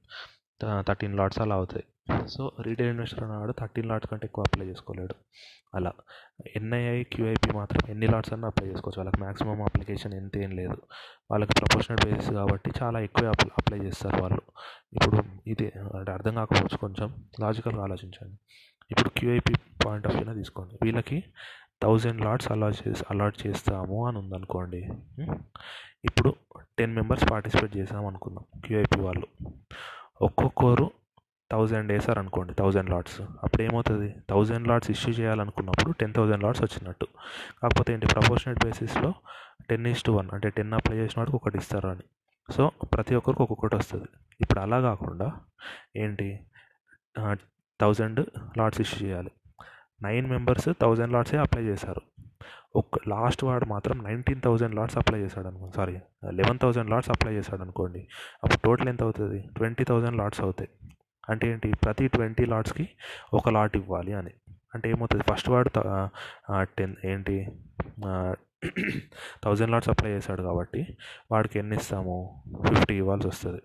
థర్టీన్ 0.89 1.15
లాట్స్ 1.21 1.41
అలా 1.45 1.55
అవుతాయి. 1.61 1.85
సో 2.27 2.53
రీటైల్ 2.63 2.89
ఇన్వెస్టర్ 2.89 3.25
అన్నాడు 3.25 3.53
థర్టీన్ 3.53 3.89
లాట్స్ 3.89 4.11
కంటే 4.11 4.27
ఎక్కువ 4.27 4.45
అప్లై 4.49 4.67
చేసుకోలేడు. 4.67 5.15
అలా. 5.75 5.93
ఎన్ఐఐ 6.57 7.03
క్యూఐపి 7.03 7.53
మాత్రం 7.53 7.91
ఎన్ని 7.91 8.07
లాట్స్ 8.07 8.33
అన్నా 8.33 8.49
అప్లై 8.49 8.69
చేసుకోవచ్చు. 8.69 9.01
వాళ్ళకి 9.01 9.21
మ్యాక్సిమం 9.21 9.63
అప్లికేషన్ 9.63 10.15
ఎంత 10.15 10.39
ఏం 10.39 10.51
లేదు. 10.51 10.77
వాళ్ళకి 11.31 11.53
ప్రొఫెషనల్ 11.59 12.11
బేసిస్ 12.11 12.33
కాబట్టి 12.33 12.73
చాలా 12.83 13.01
ఎక్కువ 13.01 13.29
అప్లై 13.29 13.79
చేస్తారు 13.79 14.23
వాళ్ళు. 14.23 14.43
ఇప్పుడు 14.93 15.23
ఇది 15.47 15.73
అంటే 15.95 16.13
అర్థం 16.13 16.35
కాకపోవచ్చు 16.35 16.79
కొంచెం. 16.79 17.25
లాజికల్గా 17.41 17.83
ఆలోచించండి. 17.83 18.37
ఇప్పుడు 18.91 19.09
క్యూఐపి 19.09 19.55
పాయింట్ 19.85 20.07
ఆఫ్ 20.07 20.17
వ్యూలో 20.17 20.35
తీసుకోండి. 20.35 20.79
వీళ్ళకి 20.83 21.25
థౌజండ్ 21.83 22.21
లాట్స్ 22.21 22.53
అలాట్ 22.53 22.89
చేసి 22.89 23.05
అలాట్ 23.11 23.47
చేస్తాము 23.47 24.07
అని 24.07 24.19
ఉందనుకోండి. 24.19 24.89
ఇప్పుడు 26.05 26.35
టెన్ 26.79 26.95
మెంబర్స్ 26.95 27.31
పార్టిసిపేట్ 27.31 27.77
చేసాము 27.77 28.09
అనుకుందాం 28.09 28.61
క్యూఐపి 28.65 29.01
వాళ్ళు. 29.01 29.27
ఒక్కొక్కరు 30.23 30.91
థౌజండ్ 31.53 31.93
వేసారు 31.93 32.19
అనుకోండి 32.19 32.55
థౌజండ్ 32.55 32.91
లాట్స్. 32.91 33.21
అప్పుడు 33.21 33.63
ఏమవుతుంది? 33.63 34.15
థౌజండ్ 34.31 34.69
లాట్స్ 34.69 34.91
ఇష్యూ 34.91 35.15
చేయాలనుకున్నప్పుడు 35.15 35.93
టెన్ 35.93 36.15
థౌజండ్ 36.15 36.43
లాట్స్ 36.43 36.63
వచ్చినట్టు. 36.63 37.07
కాకపోతే 37.63 37.93
ఏంటి? 37.93 38.07
ప్రపోర్షనల్ 38.07 38.57
బేసిస్లో 38.65 39.15
టెన్ 39.71 39.87
ఈస్ 39.87 40.03
టు 40.03 40.13
వన్ 40.13 40.29
అంటే 40.33 40.51
టెన్ 40.51 40.73
అప్లై 40.73 40.97
చేసిన 40.97 41.21
వాడికి 41.21 41.37
ఒకటి 41.37 41.59
ఇస్తారు 41.59 41.89
అని. 41.89 42.03
సో 42.53 42.71
ప్రతి 42.95 43.15
ఒక్కరికి 43.15 43.43
ఒక్కొక్కటి 43.43 43.77
వస్తుంది. 43.77 44.09
ఇప్పుడు 44.41 44.61
అలా 44.61 44.81
కాకుండా 44.81 45.33
ఏంటి? 45.97 46.41
థౌజండ్ 47.81 48.27
లాట్స్ 48.59 48.81
ఇష్యూ 48.81 49.09
చేయాలి. 49.09 49.31
నైన్ 50.03 50.27
మెంబర్స్ 50.27 50.69
థౌజండ్ 50.83 51.13
లాట్సే 51.13 51.39
అప్లై 51.39 51.63
చేశారు. 51.63 52.01
ఒక 52.77 52.99
లాస్ట్ 53.09 53.45
వాడు 53.45 53.65
మాత్రం 53.65 54.03
నైన్టీన్ 54.05 54.41
థౌజండ్ 54.41 54.75
లాట్స్ 54.75 54.99
అప్లై 54.99 55.19
చేశాడు 55.21 55.47
అనుకోండి 55.47 55.77
sorry 55.77 55.93
eleven 56.31 56.59
thousand 56.59 56.91
lots 56.91 57.11
apply 57.11 57.33
చేశాడు 57.35 57.63
అనుకోండి 57.63 58.01
అప్పుడు 58.45 58.61
టోటల్ 58.65 58.89
ఎంత 58.89 59.03
అవుతుంది? 59.03 59.41
ట్వంటీ 59.57 59.85
థౌజండ్ 59.85 60.17
లాట్స్ 60.19 60.41
అవుతాయి. 60.41 60.69
అంటే 61.29 61.51
ఏంటి? 61.51 61.73
ప్రతి 61.85 62.09
ట్వంటీ 62.09 62.45
లాట్స్కి 62.45 62.89
ఒక 63.35 63.49
లాట్ 63.49 63.77
ఇవ్వాలి 63.77 64.13
అని. 64.13 64.31
అంటే 64.75 64.91
ఏమవుతుంది? 64.91 65.25
ఫస్ట్ 65.31 65.49
వాడు 65.49 65.71
టెన్ 66.79 66.97
ఏంటి? 67.05 67.49
థౌజండ్ 69.45 69.71
లాట్స్ 69.71 69.89
అప్లై 69.89 70.11
చేశాడు 70.11 70.43
కాబట్టి 70.43 70.97
వాడికి 71.33 71.59
ఎన్ని 71.59 71.77
ఇస్తాము? 71.77 72.43
ఫిఫ్టీ 72.69 72.97
ఇవ్వాల్సి 72.97 73.29
వస్తుంది. 73.29 73.63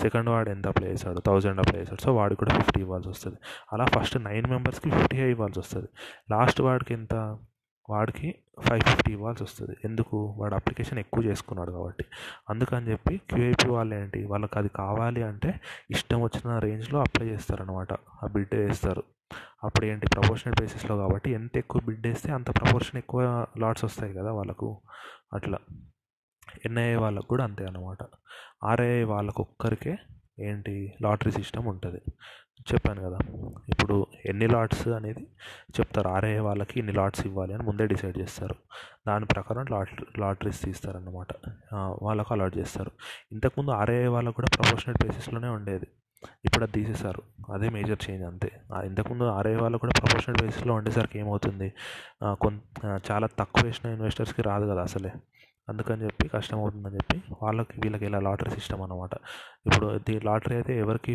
సెకండ్ 0.00 0.28
వాడు 0.28 0.50
ఎంత 0.50 0.66
అప్లై 0.68 0.88
చేశాడు? 0.88 1.20
థౌజండ్ 1.20 1.60
అప్లై 1.60 1.80
చేశాడు. 1.80 2.00
సో 2.00 2.14
వాడికి 2.14 2.38
కూడా 2.38 2.54
ఫిఫ్టీ 2.58 2.80
ఇవ్వాల్సి 2.80 3.08
వస్తుంది. 3.08 3.36
అలా 3.72 3.84
ఫస్ట్ 3.84 4.18
నైన్ 4.24 4.46
మెంబర్స్కి 4.46 4.90
ఫిఫ్టీ 4.90 5.16
ఇవ్వాల్సి 5.16 5.58
వస్తుంది. 5.58 5.88
లాస్ట్ 6.30 6.60
వాడికి 6.60 6.94
ఎంత? 6.94 7.38
వాడికి 7.90 8.34
ఫైవ్ 8.60 8.80
ఫిఫ్టీ 8.80 9.12
ఇవ్వాల్సి 9.12 9.42
వస్తుంది. 9.42 9.76
ఎందుకు? 9.84 10.34
వాడు 10.38 10.54
అప్లికేషన్ 10.54 10.98
ఎక్కువ 10.98 11.24
చేసుకున్నాడు 11.24 11.72
కాబట్టి. 11.72 12.04
అందుకని 12.50 12.90
చెప్పి 12.90 13.18
క్యూఐపీ 13.18 13.68
వాళ్ళు 13.68 13.94
ఏంటి? 13.94 14.24
వాళ్ళకి 14.24 14.58
అది 14.58 14.68
కావాలి 14.68 15.22
అంటే 15.22 15.60
ఇష్టం 15.90 16.22
వచ్చిన 16.22 16.58
రేంజ్లో 16.58 17.00
అప్లై 17.00 17.26
చేస్తారనమాట 17.26 17.92
ఆ 17.92 18.26
బిడ్ 18.32 18.54
వేస్తారు. 18.54 19.02
అప్పుడు 19.64 19.86
ఏంటి? 19.86 20.06
ప్రపోర్షనల్ 20.06 20.56
బేసిస్లో 20.60 20.96
కాబట్టి 20.96 21.30
ఎంత 21.30 21.56
ఎక్కువ 21.56 21.82
బిడ్ 21.82 22.06
వేస్తే 22.06 22.32
అంత 22.32 22.46
ప్రపోర్షన్ 22.46 22.98
ఎక్కువ 22.98 23.46
లాట్స్ 23.58 23.84
వస్తాయి 23.84 24.14
కదా 24.14 24.32
వాళ్ళకు. 24.32 24.80
అట్లా. 25.32 25.58
ఎన్ఐఏ 26.64 26.94
వాళ్ళకు 26.94 27.26
కూడా 27.26 27.44
అంతే 27.44 27.66
అనమాట 27.66 27.98
ఆర్ఐఏ 28.64 29.02
వాళ్ళకు 29.02 29.42
ఒక్కరికే 29.42 29.96
ఏంటి? 30.38 30.92
లాటరీ 31.02 31.30
సిస్టమ్ 31.30 31.66
ఉంటుంది. 31.66 32.00
చెప్పాను 32.72 33.00
కదా. 33.02 33.18
ఇప్పుడు 33.68 34.06
ఎన్ని 34.26 34.46
లాట్స్ 34.48 34.88
అనేది 34.88 35.22
చెప్తారు. 35.80 36.08
ఆర్ఐఏ 36.08 36.38
వాళ్ళకి 36.38 36.78
ఇన్ని 36.78 36.92
లాట్స్ 36.92 37.26
ఇవ్వాలి 37.26 37.54
అని 37.54 37.62
ముందే 37.62 37.86
డిసైడ్ 37.86 38.18
చేస్తారు. 38.18 38.54
దాని 39.08 39.26
ప్రకారం 39.26 39.66
లాట్ 39.70 40.18
లాటరీస్ 40.18 40.62
తీస్తారన్నమాట. 40.62 41.28
వాళ్ళకు 42.02 42.34
అలాట్ 42.34 42.58
చేస్తారు. 42.58 42.90
ఇంతకుముందు 43.32 43.70
ఆర్ఐఏ 43.70 44.06
వాళ్ళకు 44.06 44.36
కూడా 44.36 44.48
ప్రొఫెషనల్ 44.54 45.06
బేసిస్లోనే 45.06 45.48
ఉండేది. 45.48 45.86
ఇప్పుడు 46.44 46.64
అది 46.64 46.72
తీసేశారు. 46.72 47.22
అదే 47.52 47.68
మేజర్ 47.68 48.10
చేంజ్ 48.10 48.24
అంతే. 48.24 48.50
ఇంతకుముందు 48.84 49.24
ఆర్ఐ 49.24 49.54
వాళ్ళు 49.56 49.78
కూడా 49.78 49.92
ప్రొఫెషనల్ 49.98 50.36
బేసిస్లో 50.42 50.74
ఉండేసరికి 50.74 51.18
ఏమవుతుంది? 51.18 51.72
కొంత 52.40 52.62
చాలా 53.10 53.26
తక్కువ 53.38 53.62
వేసిన 53.64 53.90
ఇన్వెస్టర్స్కి 53.90 54.42
రాదు 54.42 54.66
కదా 54.70 54.82
అసలే. 54.82 55.12
అందుకని 55.72 56.04
చెప్పి 56.04 56.28
కష్టం 56.28 56.58
అవుతుందని 56.58 56.94
చెప్పి 56.94 57.22
వాళ్ళకి 57.42 57.80
వీళ్ళకి 57.84 58.06
ఇలా 58.10 58.20
లాటరీ 58.26 58.50
సిస్టమ్ 58.50 58.82
అనమాట 58.82 59.14
ఇప్పుడు 59.66 59.88
ఈ 60.10 60.18
లాటరీ 60.24 60.54
అయితే 60.56 60.78
ఎవరికి 60.78 61.14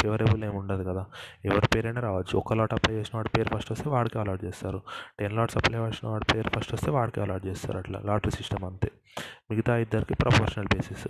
ఫేవరబుల్ 0.00 0.44
ఏమి 0.44 0.56
ఉండదు 0.62 0.84
కదా. 0.90 1.04
ఎవరి 1.44 1.68
పేరైనా 1.74 2.00
రావచ్చు. 2.00 2.38
ఒక 2.38 2.54
లాట్ 2.60 2.74
అప్లై 2.74 2.94
చేసిన 2.94 3.16
వాడి 3.16 3.28
పేరు 3.28 3.48
ఫస్ట్ 3.56 3.72
వస్తే 3.72 3.90
వాడికి 3.90 4.18
అలాట్ 4.18 4.44
చేస్తారు. 4.44 4.80
టెన్ 5.20 5.32
లాట్స్ 5.36 5.56
అప్లై 5.56 5.80
చేసిన 5.80 6.08
వాడి 6.08 6.26
పేరు 6.34 6.48
ఫస్ట్ 6.48 6.74
వస్తే 6.74 6.90
వాడికి 6.90 7.20
అలాట్ 7.20 7.46
చేస్తారు 7.46 7.78
అట్లా. 7.78 8.00
లాటరీ 8.04 8.30
సిస్టమ్ 8.30 8.64
అంతే. 8.64 8.90
మిగతా 9.50 9.76
ఇద్దరికి 9.76 10.14
ప్రొఫెషనల్ 10.14 10.68
బేసిస్ 10.74 11.08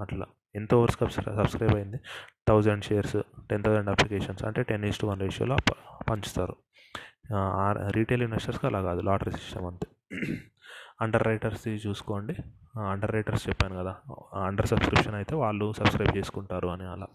అట్లా. 0.00 0.26
ఎంత 0.54 0.74
ఓవర్స్ 0.74 0.98
సబ్స్క్రైబ్ 1.14 1.74
అయింది? 1.74 1.98
Thousand 2.48 2.84
shares 2.84 3.16
ten 3.50 3.64
thousand 3.64 3.88
applications 3.90 4.44
అంటే 4.44 4.62
టెన్ 4.62 4.84
ఈస్ 4.84 5.00
టు 5.00 5.06
వన్ 5.06 5.20
రేషియోలో 5.20 5.56
పంచుతారు. 6.10 6.56
రీటైల్ 7.92 8.22
ఇన్వెస్టర్స్కి 8.22 8.66
అలా 8.66 8.80
కాదు. 8.82 9.00
లాటరీ 9.00 9.30
సిస్టమ్ 9.30 9.66
అంతే. 9.66 9.86
అండర్ 11.00 11.24
రైటర్స్ది 11.24 11.74
చూసుకోండి. 11.86 12.34
అండర్ 12.80 13.12
రైటర్స్ 13.12 13.48
చెప్పాను 13.48 13.74
కదా 13.76 13.94
అండర్ 14.34 14.66
సబ్స్క్రిప్షన్ 14.66 15.14
అయితే 15.14 15.34
వాళ్ళు 15.34 15.72
సబ్స్క్రైబ్ 15.72 16.16
చేసుకుంటారు 16.16 16.68
అని 16.68 16.86
అలా. 16.86 17.06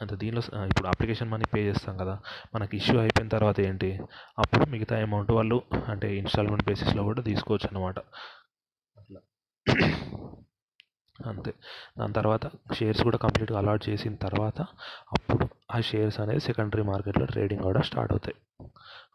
అంటే 0.00 0.16
దీనిలో 0.16 0.42
ఇప్పుడు 0.64 0.88
అప్లికేషన్ 0.88 1.30
మనీ 1.30 1.44
పే 1.54 1.60
చేస్తాం 1.66 1.96
కదా 1.96 2.18
మనకి 2.54 2.76
ఇష్యూ 2.76 3.00
అయిపోయిన 3.00 3.28
తర్వాత 3.28 3.60
ఏంటి? 3.60 3.90
అప్పుడు 4.38 4.70
మిగతా 4.70 5.02
అమౌంట్ 5.02 5.32
వాళ్ళు 5.32 5.62
అంటే 5.88 6.16
ఇన్స్టాల్మెంట్ 6.16 6.64
బేసిస్లో 6.66 7.02
కూడా 7.02 7.22
తీసుకోవచ్చు 7.22 7.68
అనమాట 7.70 7.98
అట్లా. 8.98 9.20
అంతే. 11.26 11.52
దాని 11.98 12.12
తర్వాత 12.12 12.46
షేర్స్ 12.74 13.02
కూడా 13.02 13.18
కంప్లీట్గా 13.18 13.58
అలాట్ 13.58 13.88
చేసిన 13.88 14.14
తర్వాత 14.14 14.60
అప్పుడు 15.12 15.44
ఆ 15.74 15.80
షేర్స్ 15.80 16.20
అనేది 16.20 16.40
సెకండరీ 16.40 16.82
మార్కెట్లో 16.82 17.26
ట్రేడింగ్ 17.26 17.62
కూడా 17.62 17.80
స్టార్ట్ 17.80 18.12
అవుతాయి. 18.12 18.36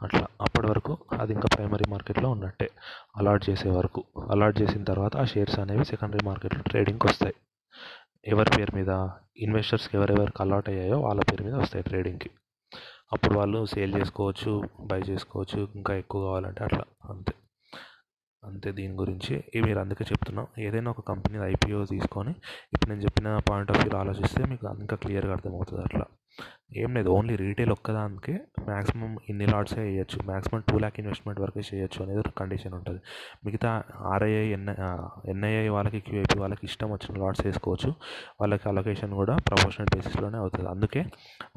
అట్లా. 0.01 0.27
అప్పటి 0.41 0.67
వరకు 0.67 0.97
అది 1.19 1.33
ఇంకా 1.33 1.47
ప్రైమరీ 1.55 1.85
మార్కెట్లో 1.89 2.29
ఉన్నట్టే. 2.29 2.69
అలాట్ 3.17 3.49
చేసే 3.49 3.69
వరకు. 3.69 4.03
అలాట్ 4.31 4.61
చేసిన 4.61 4.83
తర్వాత 4.83 5.17
ఆ 5.17 5.25
షేర్స్ 5.25 5.59
అనేవి 5.59 5.85
సెకండరీ 5.85 6.25
మార్కెట్లో 6.25 6.61
ట్రేడింగ్కి 6.61 7.07
వస్తాయి. 7.07 7.35
ఎవరి 8.27 8.51
పేరు 8.57 8.75
మీద 8.75 8.91
ఇన్వెస్టర్స్కి 9.37 9.97
ఎవరెవరికి 9.97 10.37
అలాట్ 10.41 10.69
అయ్యాయో 10.69 10.99
వాళ్ళ 10.99 11.21
పేరు 11.31 11.43
మీద 11.43 11.53
వస్తాయి 11.53 11.83
ట్రేడింగ్కి 11.83 12.29
అప్పుడు 13.13 13.33
వాళ్ళు 13.39 13.65
సేల్ 13.65 13.95
చేసుకోవచ్చు 13.95 14.51
బై 14.81 15.01
చేసుకోవచ్చు 15.01 15.67
ఇంకా 15.75 15.95
ఎక్కువ 15.95 16.21
కావాలంటే 16.23 16.63
అట్లా. 16.63 16.83
అంతే. 17.09 17.33
అంతే 18.43 18.71
దీని 18.71 18.93
గురించి 18.93 19.33
మీరు 19.65 19.79
అందుకే 19.79 20.03
చెప్తున్నాం. 20.03 20.47
ఏదైనా 20.59 20.91
ఒక 20.91 21.01
కంపెనీ 21.07 21.37
ఐపీఓ 21.43 21.85
తీసుకొని 21.85 22.33
ఇప్పుడు 22.73 22.89
నేను 22.89 23.01
చెప్పిన 23.01 23.39
పాయింట్ 23.49 23.71
ఆఫ్ 23.71 23.79
వ్యూలో 23.79 23.99
ఆలోచిస్తే 23.99 24.45
మీకు 24.45 24.67
ఇంకా 24.79 24.95
క్లియర్గా 24.95 25.33
అర్థమవుతుంది 25.33 25.81
అట్లా. 25.83 26.05
ఏం 26.81 26.89
లేదు 26.97 27.09
ఓన్లీ 27.09 27.33
రీటైల్ 27.35 27.71
ఒక్కదానికి 27.75 28.33
మ్యాక్సిమం 28.69 29.11
ఇన్ని 29.29 29.45
లాట్సే 29.45 29.81
వేయచ్చు 29.81 30.17
మ్యాక్సిమం 30.29 30.61
టూ 30.69 30.77
ల్యాక్ 30.77 30.97
ఇన్వెస్ట్మెంట్ 31.01 31.39
వరకే 31.43 31.61
చేయొచ్చు 31.69 31.99
అనేది 32.03 32.19
ఒక 32.19 32.31
కండిషన్ 32.39 32.73
ఉంటుంది. 32.73 32.99
మిగతా 33.45 33.69
ఆర్ఐఐ 34.13 34.45
ఎన్ఐ 34.57 34.73
ఎన్ఐఐ 35.33 35.67
వాళ్ళకి 35.75 35.99
క్యూఐపీ 36.07 36.37
వాళ్ళకి 36.43 36.65
ఇష్టం 36.69 36.89
వచ్చిన 36.93 37.13
లాట్స్ 37.23 37.43
వేసుకోవచ్చు. 37.47 37.91
వాళ్ళకి 38.41 38.65
అలొకేషన్ 38.71 39.13
కూడా 39.21 39.35
ప్రమోషనల్ 39.49 39.91
బేసిస్లోనే 39.95 40.37
అవుతుంది. 40.37 40.67
అందుకే 40.73 41.03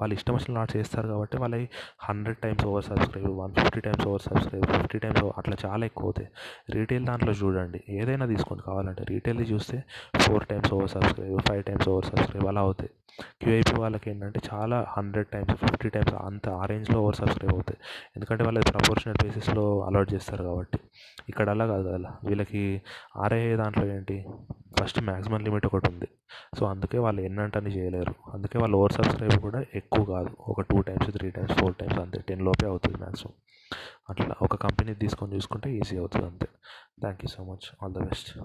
వాళ్ళు 0.00 0.14
ఇష్టం 0.18 0.34
వచ్చిన 0.38 0.54
లాట్స్ 0.58 0.76
వేస్తారు 0.80 1.08
కాబట్టి 1.08 1.38
వాళ్ళకి 1.44 1.66
hundred 2.08 2.38
times 2.44 2.64
over 2.72 2.86
subscribe 2.90 3.32
one 3.42 3.54
fifty 3.60 3.82
times 3.88 4.06
over 4.12 4.24
subscribe 4.28 4.66
fifty 4.76 5.00
times 5.06 5.22
అట్లా 5.40 5.56
చాలా 5.66 5.82
ఎక్కువ 5.90 6.06
అవుతాయి. 6.08 6.28
రీటైల్ 6.76 7.04
దాంట్లో 7.10 7.32
చూడండి 7.42 7.80
ఏదైనా 8.00 8.26
తీసుకోండి 8.34 8.62
కావాలంటే. 8.70 9.04
రీటైల్ 9.12 9.42
చూస్తే 9.54 9.78
four 10.24 10.46
times 10.52 10.72
over 10.78 10.90
subscribe 10.96 11.36
five 11.50 11.64
times 11.70 11.88
over 11.94 12.08
subscribe 12.12 12.48
అలా 12.52 12.60
అవుతాయి. 12.60 12.92
క్యూఐపీ 13.42 13.74
వాళ్ళకి 13.82 14.06
ఏంటంటే 14.10 14.40
చాలా 14.50 14.67
హండ్రెడ్ 14.76 15.28
టైమ్స్ 15.28 15.54
ఫిఫ్టీ 15.54 15.88
టైమ్స్ 15.88 16.14
అంత 16.14 16.48
ఆ 16.48 16.64
రేంజ్లో 16.64 17.02
ఓవర్ 17.02 17.16
సబ్స్క్రైబ్ 17.16 17.54
అవుతాయి. 17.54 17.78
ఎందుకంటే 18.16 18.44
వాళ్ళు 18.44 18.60
ప్రపోర్షనల్ 18.60 19.16
బేసిస్లో 19.22 19.80
అలాట్ 19.80 20.14
చేస్తారు 20.14 20.42
కాబట్టి. 20.42 20.78
ఇక్కడ 21.28 21.50
అలా 21.50 21.66
కాదు 21.66 21.88
కదా. 21.88 22.12
వీళ్ళకి 22.24 22.82
ఆర్ఐఏ 23.16 23.56
దాంట్లో 23.56 23.86
ఏంటి? 23.86 24.26
ఫస్ట్ 24.80 25.02
మ్యాక్సిమం 25.02 25.40
లిమిట్ 25.40 25.66
ఒకటి 25.66 25.90
ఉంది. 25.90 26.08
సో 26.58 26.66
అందుకే 26.66 26.98
వాళ్ళు 26.98 27.22
ఎన్నంటని 27.22 27.70
చేయలేరు. 27.70 28.14
అందుకే 28.32 28.58
వాళ్ళు 28.58 28.76
ఓవర్ 28.76 28.92
సబ్స్క్రైబ్ 28.92 29.40
కూడా 29.40 29.64
ఎక్కువ 29.74 30.04
కాదు. 30.04 30.30
ఒక 30.40 30.60
two 30.60 30.82
times 30.82 31.12
three 31.12 31.30
times 31.30 31.52
four 31.52 31.74
times 31.74 31.98
అంతే. 31.98 32.24
టెన్ 32.28 32.42
లోపే 32.42 32.66
అవుతుంది 32.66 32.96
మ్యాక్సిమం 32.96 33.32
అట్లా 34.10 34.34
ఒక 34.42 34.56
కంపెనీ 34.56 34.94
తీసుకొని 34.94 35.34
చూసుకుంటే 35.34 35.72
ఈజీ 35.72 35.98
అవుతుంది 35.98 36.26
అంతే. 36.26 36.46
Thank 37.00 37.20
you 37.24 37.28
so 37.28 37.44
much 37.44 37.84
all 37.84 37.94
the 37.94 37.98
best 37.98 38.38